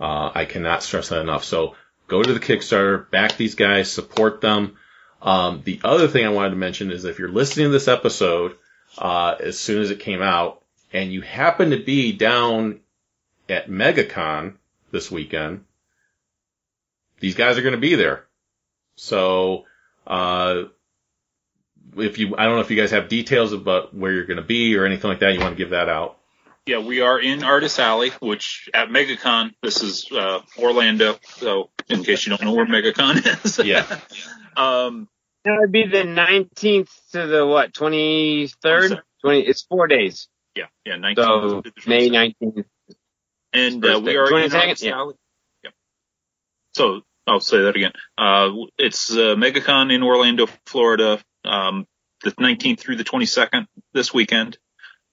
[0.00, 1.44] Uh, I cannot stress that enough.
[1.44, 1.76] So
[2.08, 4.76] go to the Kickstarter, back these guys, support them.
[5.22, 8.56] Um, the other thing I wanted to mention is if you're listening to this episode,
[8.98, 10.62] uh, as soon as it came out
[10.92, 12.80] and you happen to be down
[13.48, 14.56] at MegaCon
[14.90, 15.64] this weekend,
[17.20, 18.26] these guys are going to be there.
[18.96, 19.64] So,
[20.06, 20.64] uh,
[21.96, 24.42] if you, I don't know if you guys have details about where you're going to
[24.42, 25.34] be or anything like that.
[25.34, 26.18] You want to give that out?
[26.66, 31.16] Yeah, we are in Artist Alley, which at MegaCon, this is uh, Orlando.
[31.36, 33.80] So, in case you don't know where MegaCon is, Yeah.
[34.56, 35.08] um,
[35.44, 37.72] That would be the 19th to the what?
[37.72, 39.00] 23rd?
[39.22, 39.40] 20.
[39.40, 40.28] It's four days.
[40.56, 42.34] yeah, yeah, 19th So to the May 22nd.
[42.40, 42.64] 19th.
[43.52, 44.92] and uh, we are in 22nd, Artist yeah.
[44.92, 45.14] Alley.
[45.64, 45.72] Yep.
[46.74, 47.92] So I'll say that again.
[48.16, 51.86] Uh, it's uh, MegaCon in Orlando, Florida, um,
[52.22, 54.58] the 19th through the 22nd this weekend.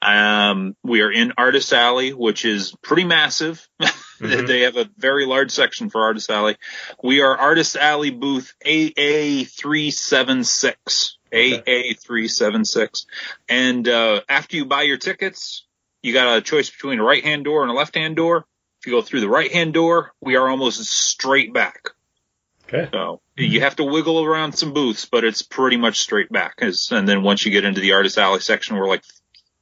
[0.01, 3.67] Um, we are in Artist Alley, which is pretty massive.
[4.19, 4.47] Mhm.
[4.47, 6.57] they have a very large section for Artist Alley.
[7.01, 11.13] We are Artist Alley booth AA376.
[11.31, 13.05] AA376.
[13.47, 15.65] And, uh, after you buy your tickets,
[16.01, 18.45] you got a choice between a right hand door and a left hand door.
[18.81, 21.89] If you go through the right hand door, we are almost straight back.
[22.67, 22.89] Okay.
[22.91, 26.61] So you have to wiggle around some booths, but it's pretty much straight back.
[26.61, 29.03] And then once you get into the Artist Alley section, we're like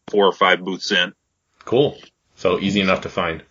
[0.07, 1.13] four or five booths in.
[1.65, 1.97] Cool.
[2.35, 3.43] So easy enough to find.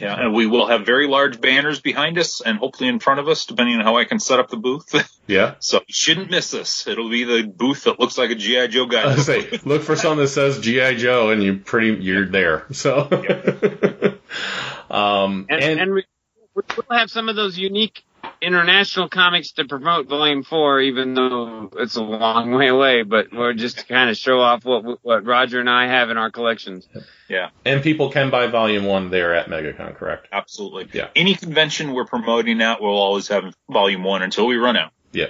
[0.00, 3.28] Yeah, and we will have very large banners behind us and hopefully in front of
[3.28, 4.94] us, depending on how I can set up the booth.
[5.28, 5.56] Yeah.
[5.58, 6.86] so you shouldn't miss this.
[6.86, 9.14] It'll be the booth that looks like a GI Joe guy.
[9.14, 12.64] was say, look for something that says GI Joe, and you pretty you're there.
[12.72, 13.00] So,
[14.90, 16.06] um, And, and, and, we,
[16.54, 18.04] we will have some of those unique
[18.40, 23.54] international comics to promote Volume 4, even though it's a long way away, but we're
[23.54, 26.88] just to kind of show off what, what Roger and I have in our collections.
[27.28, 30.28] yeah, and people can buy Volume One there at MegaCon, correct?
[30.32, 30.88] absolutely.
[30.92, 31.08] Yeah.
[31.16, 34.92] Any convention we're promoting at, we'll always have volume one until we run out.
[35.12, 35.26] Yeah.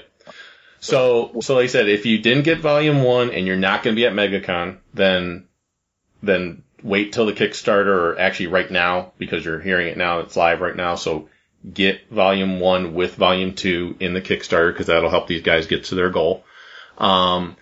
[0.80, 3.96] So, so like I said, if you didn't get Volume One and you're not going
[3.96, 5.48] to be at MegaCon, then,
[6.22, 10.20] then wait till the Kickstarter, or actually right now because you're hearing it now.
[10.20, 10.94] It's live right now.
[10.94, 11.28] So
[11.72, 15.84] get Volume One with Volume Two in the Kickstarter because that'll help these guys get
[15.84, 16.44] to their goal.
[16.96, 17.56] Um,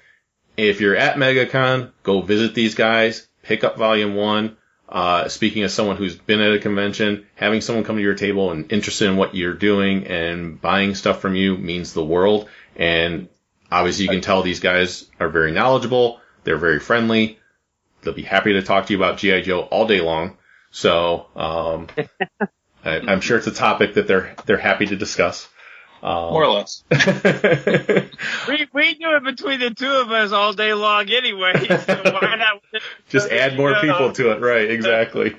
[0.57, 4.57] if you're at MegaCon, go visit these guys, pick up Volume One.
[4.88, 8.52] Uh, speaking as someone who's been at a convention, having someone come to your table
[8.52, 12.48] and interested in what you're doing and buying stuff from you means the world.
[12.76, 13.28] And
[13.70, 16.20] obviously you can tell these guys are very knowledgeable.
[16.44, 17.40] They're very friendly.
[18.02, 19.40] They'll be happy to talk to you about G.I.
[19.40, 20.36] Joe all day long.
[20.70, 21.88] So, um,
[22.87, 25.49] I, I'm sure it's a topic that they're, they're happy to discuss.
[26.03, 26.84] Um, More or less.
[28.49, 32.37] We, we do it between the two of us all day long anyway, so why
[32.37, 32.62] not?
[33.09, 34.41] just add more people to it.
[34.41, 34.70] Right.
[34.70, 35.34] Exactly.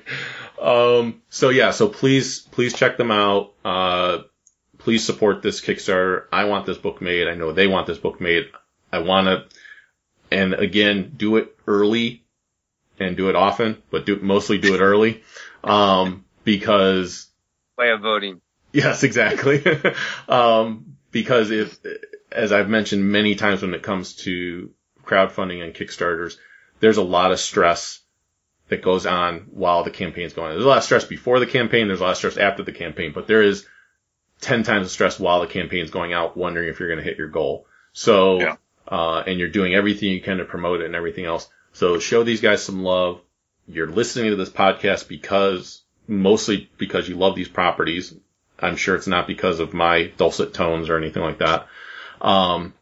[0.60, 3.52] Um, so yeah, so please, please check them out.
[3.64, 4.18] Uh,
[4.76, 6.24] please support this Kickstarter.
[6.32, 7.28] I want this book made.
[7.28, 8.50] I know they want this book made.
[8.92, 9.44] I want to,
[10.30, 12.24] and again, do it early
[12.98, 15.22] and do it often, but do mostly do it early.
[15.64, 17.27] Um, because
[17.78, 18.40] Way of voting.
[18.72, 19.64] Yes, exactly.
[20.28, 21.78] um, because if,
[22.30, 24.70] as I've mentioned many times when it comes to
[25.04, 26.36] crowdfunding and Kickstarters,
[26.80, 28.00] there's a lot of stress
[28.68, 30.54] that goes on while the campaign's going on.
[30.54, 32.72] There's a lot of stress before the campaign, there's a lot of stress after the
[32.72, 33.64] campaign, but there is
[34.42, 37.16] 10 times the stress while the campaign's going out, wondering if you're going to hit
[37.16, 37.66] your goal.
[37.92, 38.56] So, Yeah.
[38.86, 41.48] uh, and you're doing everything you can to promote it and everything else.
[41.72, 43.20] So show these guys some love.
[43.66, 48.14] You're listening to this podcast because mostly because you love these properties.
[48.58, 51.68] I'm sure it's not because of my dulcet tones or anything like that.
[52.20, 52.74] Um,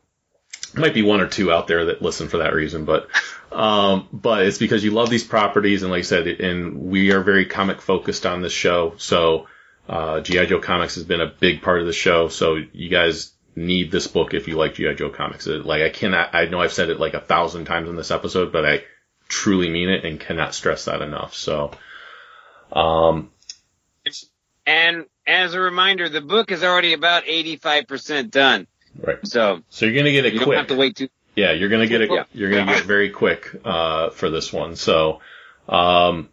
[0.75, 3.09] might be one or two out there that listen for that reason, but
[3.53, 7.23] um, but it's because you love these properties, and like I said, and we are
[7.23, 8.95] very comic focused on this show.
[8.97, 9.47] So
[9.89, 12.29] uh, GI Joe comics has been a big part of the show.
[12.29, 15.47] So you guys need this book if you like GI Joe comics.
[15.47, 18.11] It, like I cannot, I know I've said it like a thousand times in this
[18.11, 18.85] episode, but I
[19.29, 21.35] truly mean it and cannot stress that enough.
[21.35, 21.71] So,
[22.77, 23.31] um,
[24.67, 28.67] And as a reminder, the book is already about 85% done.
[29.01, 29.25] right.
[29.27, 31.09] So So you're gonna get it you don't have to wait too.
[31.35, 32.11] Yeah, you're gonna get it.
[32.11, 32.25] Yeah.
[32.33, 34.75] You're gonna get it very quick uh, for this one.
[34.77, 35.21] So,
[35.69, 36.31] um,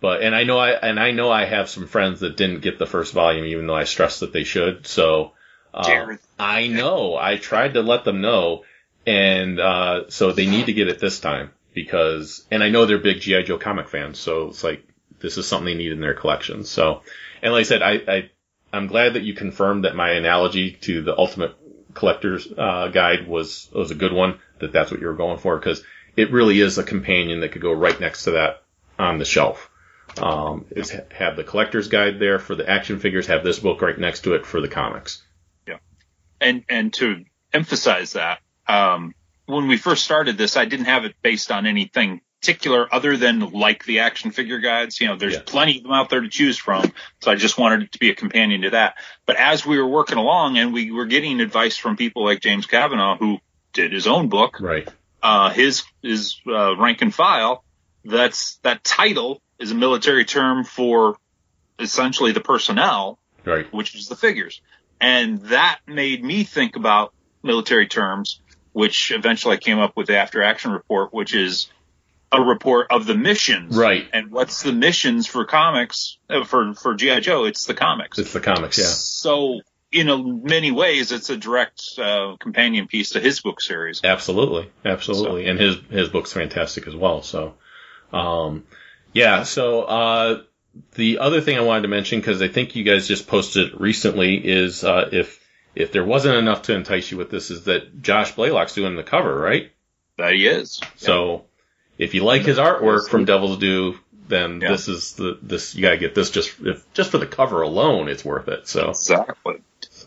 [0.00, 2.78] but and I know I and I know I have some friends that didn't get
[2.78, 4.86] the first volume, even though I stressed that they should.
[4.86, 5.32] So,
[5.72, 6.18] uh, Jared.
[6.38, 8.64] I know I tried to let them know,
[9.06, 12.98] and uh, so they need to get it this time because, and I know they're
[12.98, 14.86] big GI Joe comic fans, so it's like
[15.26, 16.62] this is something they need in their collection.
[16.62, 17.02] So,
[17.42, 18.30] and like I said, I, I
[18.72, 21.56] I'm glad that you confirmed that my analogy to the Ultimate
[21.94, 24.38] Collector's uh, Guide was was a good one.
[24.60, 25.82] That that's what you were going for because
[26.16, 28.62] it really is a companion that could go right next to that
[29.00, 29.68] on the shelf.
[30.16, 33.26] Um, is ha- have the collector's guide there for the action figures.
[33.26, 35.24] Have this book right next to it for the comics.
[35.66, 35.78] Yeah,
[36.40, 39.12] and and to emphasize that um,
[39.46, 43.40] when we first started this, I didn't have it based on anything particular other than
[43.50, 45.00] like the action figure guides.
[45.00, 45.42] You know, there's Yeah.
[45.44, 48.10] plenty of them out there to choose from, so I just wanted it to be
[48.10, 48.94] a companion to that.
[49.26, 52.66] But as we were working along and we were getting advice from people like James
[52.66, 53.38] Kavanaugh, who
[53.72, 54.88] did his own book, Right.
[55.22, 57.64] uh, his his uh, rank and file.
[58.04, 61.16] That's that title is a military term for
[61.80, 63.66] essentially the personnel Right.
[63.72, 64.60] which is the figures.
[65.00, 68.40] And that made me think about military terms,
[68.72, 71.68] which eventually I came up with the after action report, which is
[72.32, 73.76] a report of the missions.
[73.76, 74.06] Right.
[74.12, 77.20] And what's the missions for comics, uh, for, for G.I.
[77.20, 77.44] Joe?
[77.44, 78.18] It's the comics.
[78.18, 78.78] It's the comics.
[78.78, 78.84] Yeah.
[78.84, 79.60] So,
[79.92, 84.00] in a, many ways, it's a direct uh, companion piece to his book series.
[84.04, 87.22] Absolutely, absolutely, and his his book's fantastic as well.
[87.22, 87.54] So,
[88.12, 88.64] um,
[89.12, 89.44] yeah.
[89.44, 90.42] So uh,
[90.94, 94.36] the other thing I wanted to mention because I think you guys just posted recently
[94.36, 95.40] is uh, if
[95.74, 99.02] if there wasn't enough to entice you with this is that Josh Blaylock's doing the
[99.02, 99.72] cover, right?
[100.18, 100.80] That he is.
[100.96, 101.44] So
[101.98, 104.70] if you like his artwork from Devil's Due, then Yeah.
[104.72, 108.08] this is the this you gotta get this just if just for the cover alone,
[108.08, 108.66] it's worth it.
[108.68, 109.56] So Exactly.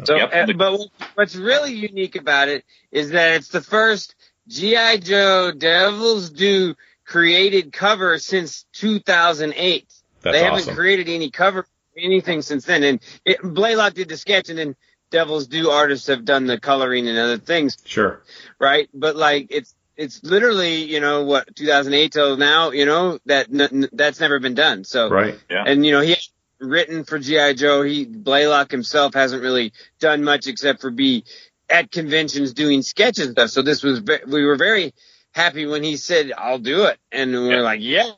[0.05, 0.31] So, Yep.
[0.33, 0.79] uh, but
[1.15, 4.15] what's really unique about it is that it's the first
[4.47, 6.75] GI Joe Devil's Due
[7.05, 9.87] created cover since 2008.
[10.21, 10.75] that's they haven't awesome.
[10.75, 11.65] created any cover
[11.97, 12.83] anything since then.
[12.83, 14.75] And it, Blaylock did the sketch, and then
[15.11, 18.21] Devil's Due artists have done the coloring and other things, sure.
[18.59, 18.89] right?
[18.93, 23.61] But like it's it's literally you know what 2008 till now, you know that n-
[23.83, 24.83] n- that's never been done.
[24.83, 25.37] So Right.
[25.49, 25.63] Yeah.
[25.67, 26.15] and you know he
[26.59, 27.83] written for GI Joe.
[27.83, 31.23] He Blaylock himself hasn't really done much except for be
[31.69, 33.49] at conventions doing sketches and stuff.
[33.51, 34.93] So this was ve- we were very
[35.31, 37.55] happy when he said I'll do it, and we Yeah.
[37.57, 38.09] were like yeah.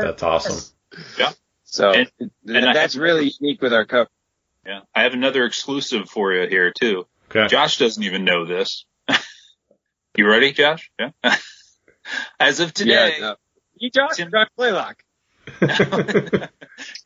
[0.00, 0.74] That's awesome.
[1.18, 1.32] Yeah.
[1.64, 2.10] So And-
[2.46, 4.08] and I that's have- really unique with our cover.
[4.66, 4.80] Yeah.
[4.94, 7.06] I have another exclusive for you here, too.
[7.30, 7.48] Okay.
[7.48, 8.86] Josh doesn't even know this.
[10.16, 10.90] You ready, Josh?
[10.98, 11.10] Yeah.
[12.40, 13.36] As of today, Yeah, no.
[13.76, 15.02] you Josh, Tim- Josh Blaylock.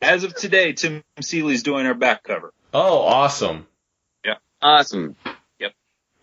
[0.01, 2.53] as of today, Tim Seeley's doing our back cover.
[2.75, 3.67] Oh, awesome.
[4.25, 5.17] Yeah, awesome.
[5.61, 5.73] Yep.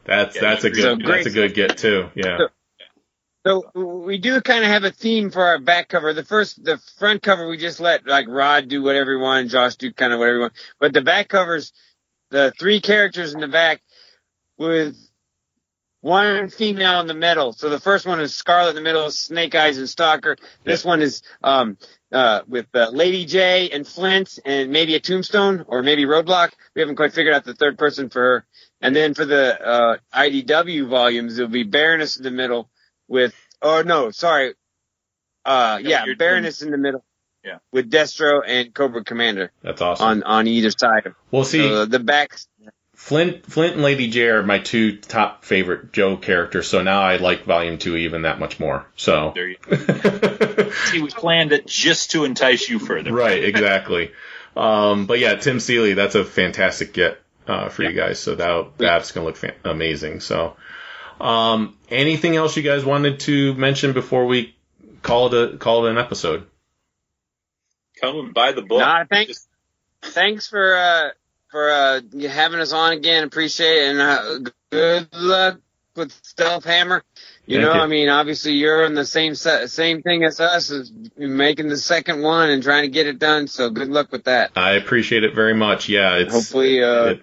[0.06, 1.16] That's Yeah, that's a so good great.
[1.24, 2.10] that's a good get too.
[2.16, 2.38] Yeah.
[3.46, 6.14] So we do kind of have a theme for our back cover.
[6.14, 9.76] The first, the front cover, we just let like Rod do whatever he wanted, Josh
[9.76, 10.58] do kind of whatever he wanted.
[10.80, 11.72] But the back covers,
[12.32, 13.82] the three characters in the back
[14.58, 14.96] with
[16.06, 17.52] one female in the middle.
[17.52, 20.38] So the first one is Scarlett in the middle, Snake Eyes and Stalker.
[20.64, 21.78] This one is um
[22.12, 26.52] uh with uh, Lady Jaye and Flint and maybe a Tombstone or maybe Roadblock.
[26.76, 28.46] We haven't quite figured out the third person for her.
[28.82, 32.70] And then for the uh IDW volumes, it'll be Baroness in the middle
[33.08, 33.34] with
[33.64, 34.54] oh no, sorry.
[35.44, 37.04] Uh Yeah, Baroness in the middle.
[37.44, 37.58] Yeah.
[37.72, 40.06] With Destro and Cobra Commander That's awesome.
[40.06, 41.14] on on either side.
[41.32, 42.48] We'll see, So the backs
[43.06, 46.68] Flint, Flint, and Lady Jaye are my two top favorite Joe characters.
[46.68, 48.88] So now I like Volume Two even that much more.
[48.96, 49.58] So There you
[50.88, 53.14] See, we planned it just to entice you further.
[53.14, 54.12] right, exactly.
[54.56, 58.18] Um, but yeah, Tim Seeley, that's a fantastic get uh, for you guys.
[58.18, 60.20] So that that's gonna look fa- amazing.
[60.22, 60.56] So,
[61.22, 64.56] um, anything else you guys wanted to mention before we
[65.04, 66.48] call it a call it an episode?
[68.02, 68.80] Come and buy the book.
[68.80, 69.28] Nah, thanks.
[69.28, 69.48] Just-
[70.16, 71.10] thanks for uh
[71.56, 73.24] for uh having us on again.
[73.24, 75.62] Appreciate it, and uh, good luck
[75.96, 77.02] with Stealth Hammer.
[77.46, 77.80] You Thank know, you.
[77.82, 81.78] I mean, obviously you're in the same se- same thing as us, as making the
[81.78, 83.48] second one and trying to get it done.
[83.48, 84.52] So good luck with that.
[84.58, 85.88] I appreciate it very much.
[85.88, 87.22] Yeah, it's Hopefully, uh, it,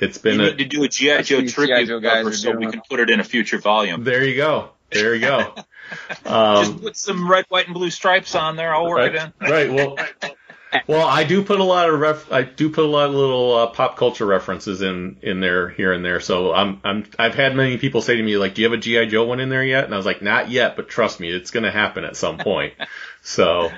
[0.00, 1.66] has You been a need to do a GI Joe These G.I.
[1.66, 4.02] tribute Joe guys cover so we can put it in a future volume.
[4.02, 4.24] there.
[4.24, 4.70] You go.
[4.90, 5.54] There you go.
[6.24, 8.74] Just Um, put some red, white, and blue stripes on there.
[8.74, 9.32] I'll work it in.
[9.40, 9.72] right, right.
[9.72, 9.96] Well,
[10.86, 12.30] well, I do put a lot of ref.
[12.30, 15.92] I do put a lot of little uh, pop culture references in in there here
[15.92, 16.20] and there.
[16.20, 18.80] So I'm I'm I've had many people say to me like, "Do you have a
[18.80, 21.30] GI Joe one in there yet?" And I was like, "Not yet, but trust me,
[21.30, 22.74] it's going to happen at some point."
[23.22, 23.70] So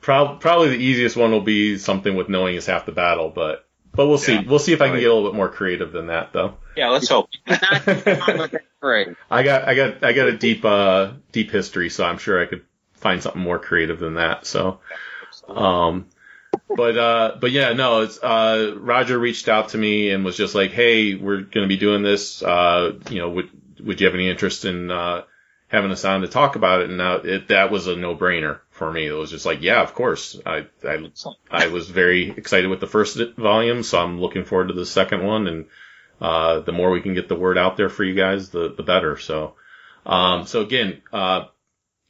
[0.00, 3.66] prob- probably the easiest one will be something with knowing is half the battle, but
[3.92, 4.34] but we'll see.
[4.34, 4.42] Yeah.
[4.46, 6.54] We'll see if I can get a little bit more creative than that though.
[6.76, 7.30] Yeah, let's hope.
[7.48, 9.16] not with that parade.
[9.28, 12.46] I got I got I got a deep uh deep history, so I'm sure I
[12.46, 14.46] could find something more creative than that.
[14.46, 14.78] So
[15.48, 16.06] um
[16.68, 20.54] but uh but yeah, no, it's uh Roger reached out to me and was just
[20.54, 22.42] like, "Hey, we're going to be doing this.
[22.42, 23.50] Uh, you know, would
[23.80, 25.22] would you have any interest in uh
[25.68, 28.90] having us on to talk about it?" And now it, that was a no-brainer for
[28.92, 29.06] me.
[29.06, 31.10] It was just like, "Yeah, of course." I I
[31.50, 35.24] I was very excited with the first volume, so I'm looking forward to the second
[35.24, 35.66] one and
[36.20, 38.82] uh, the more we can get the word out there for you guys, the, the
[38.82, 39.16] better.
[39.18, 39.54] So,
[40.04, 41.44] um, so again, uh,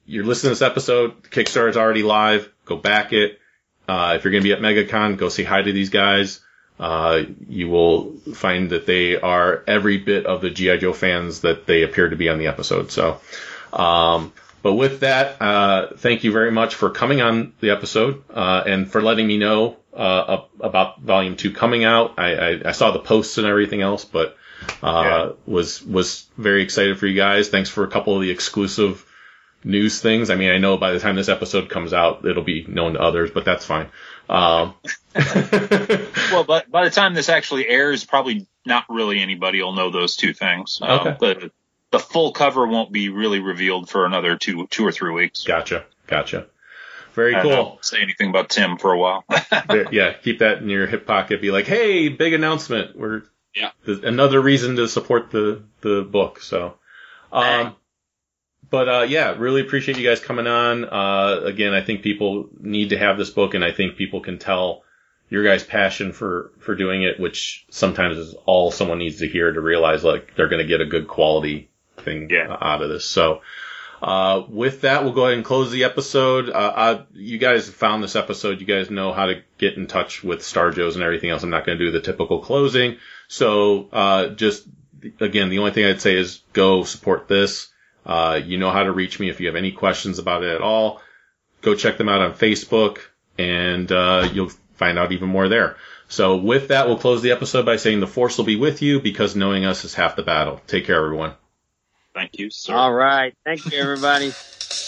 [0.07, 1.23] you're listening to this episode.
[1.25, 2.51] Kickstarter is already live.
[2.69, 3.41] Go back it.
[3.89, 6.41] Uh, if you're going to be at MegaCon, go say hi to these guys.
[6.79, 10.77] Uh, you will find that they are every bit of the G.I.
[10.77, 12.93] Joe fans that they appear to be on the episode.
[12.93, 13.21] So,
[13.73, 14.33] um,
[14.63, 18.91] but with that, uh, thank you very much for coming on the episode, uh, and
[18.91, 22.15] for letting me know, uh, about volume two coming out.
[22.19, 24.37] I, I, I saw the posts and everything else, but,
[24.83, 25.33] uh, Yeah.
[25.47, 27.49] was, was very excited for you guys.
[27.49, 29.05] Thanks for a couple of the exclusive
[29.65, 30.31] news things.
[30.31, 33.01] I mean, I know by the time this episode comes out, it'll be known to
[33.01, 33.89] others, but that's fine.
[34.29, 34.75] Um,
[36.33, 40.17] Well, but by the time this actually airs, probably not really anybody will know those
[40.17, 40.79] two things.
[40.83, 41.17] Um, Okay.
[41.21, 41.51] the
[41.91, 45.45] the full cover won't be really revealed for another two two or three weeks.
[45.45, 45.85] gotcha.
[46.07, 46.47] Gotcha.
[47.15, 47.79] Very I cool.
[47.81, 49.25] say anything about Tim for a while.
[49.91, 51.41] Yeah, keep that in your hip pocket.
[51.41, 52.95] Be like, hey, big announcement.
[52.97, 53.23] We're
[53.55, 53.71] Yeah.
[53.87, 56.41] another reason to support the the book.
[56.41, 56.75] So,
[57.33, 57.75] um,
[58.71, 60.85] but uh, yeah, really appreciate you guys coming on.
[60.85, 64.39] Uh, again, I think people need to have this book, and I think people can
[64.39, 64.83] tell
[65.31, 69.53] your guys' passion for for doing it, which sometimes is all someone needs to hear
[69.53, 72.57] to realize like they're going to get a good quality thing Yeah.
[72.61, 73.05] out of this.
[73.05, 73.43] So.
[74.01, 76.49] Uh, with that, we'll go ahead and close the episode.
[76.51, 78.61] Uh, I, you guys found this episode.
[78.61, 81.43] You guys know how to get in touch with Star Joes and everything else.
[81.43, 82.99] I'm not going to do the typical closing.
[83.27, 84.69] So, uh, just,
[85.19, 87.73] again, the only thing I'd say is go support this.
[88.09, 90.63] Uh, you know how to reach me if you have any questions about it at
[90.63, 91.01] all.
[91.61, 92.99] Go check them out on Facebook
[93.39, 95.77] and, uh, you'll find out even more there.
[96.09, 99.01] So with that, we'll close the episode by saying the force will be with you
[99.01, 100.61] because knowing us is half the battle.
[100.67, 101.35] Take care, everyone.
[102.15, 102.75] Thank you, sir.
[102.75, 103.37] All right.
[103.45, 104.33] Thank you, everybody.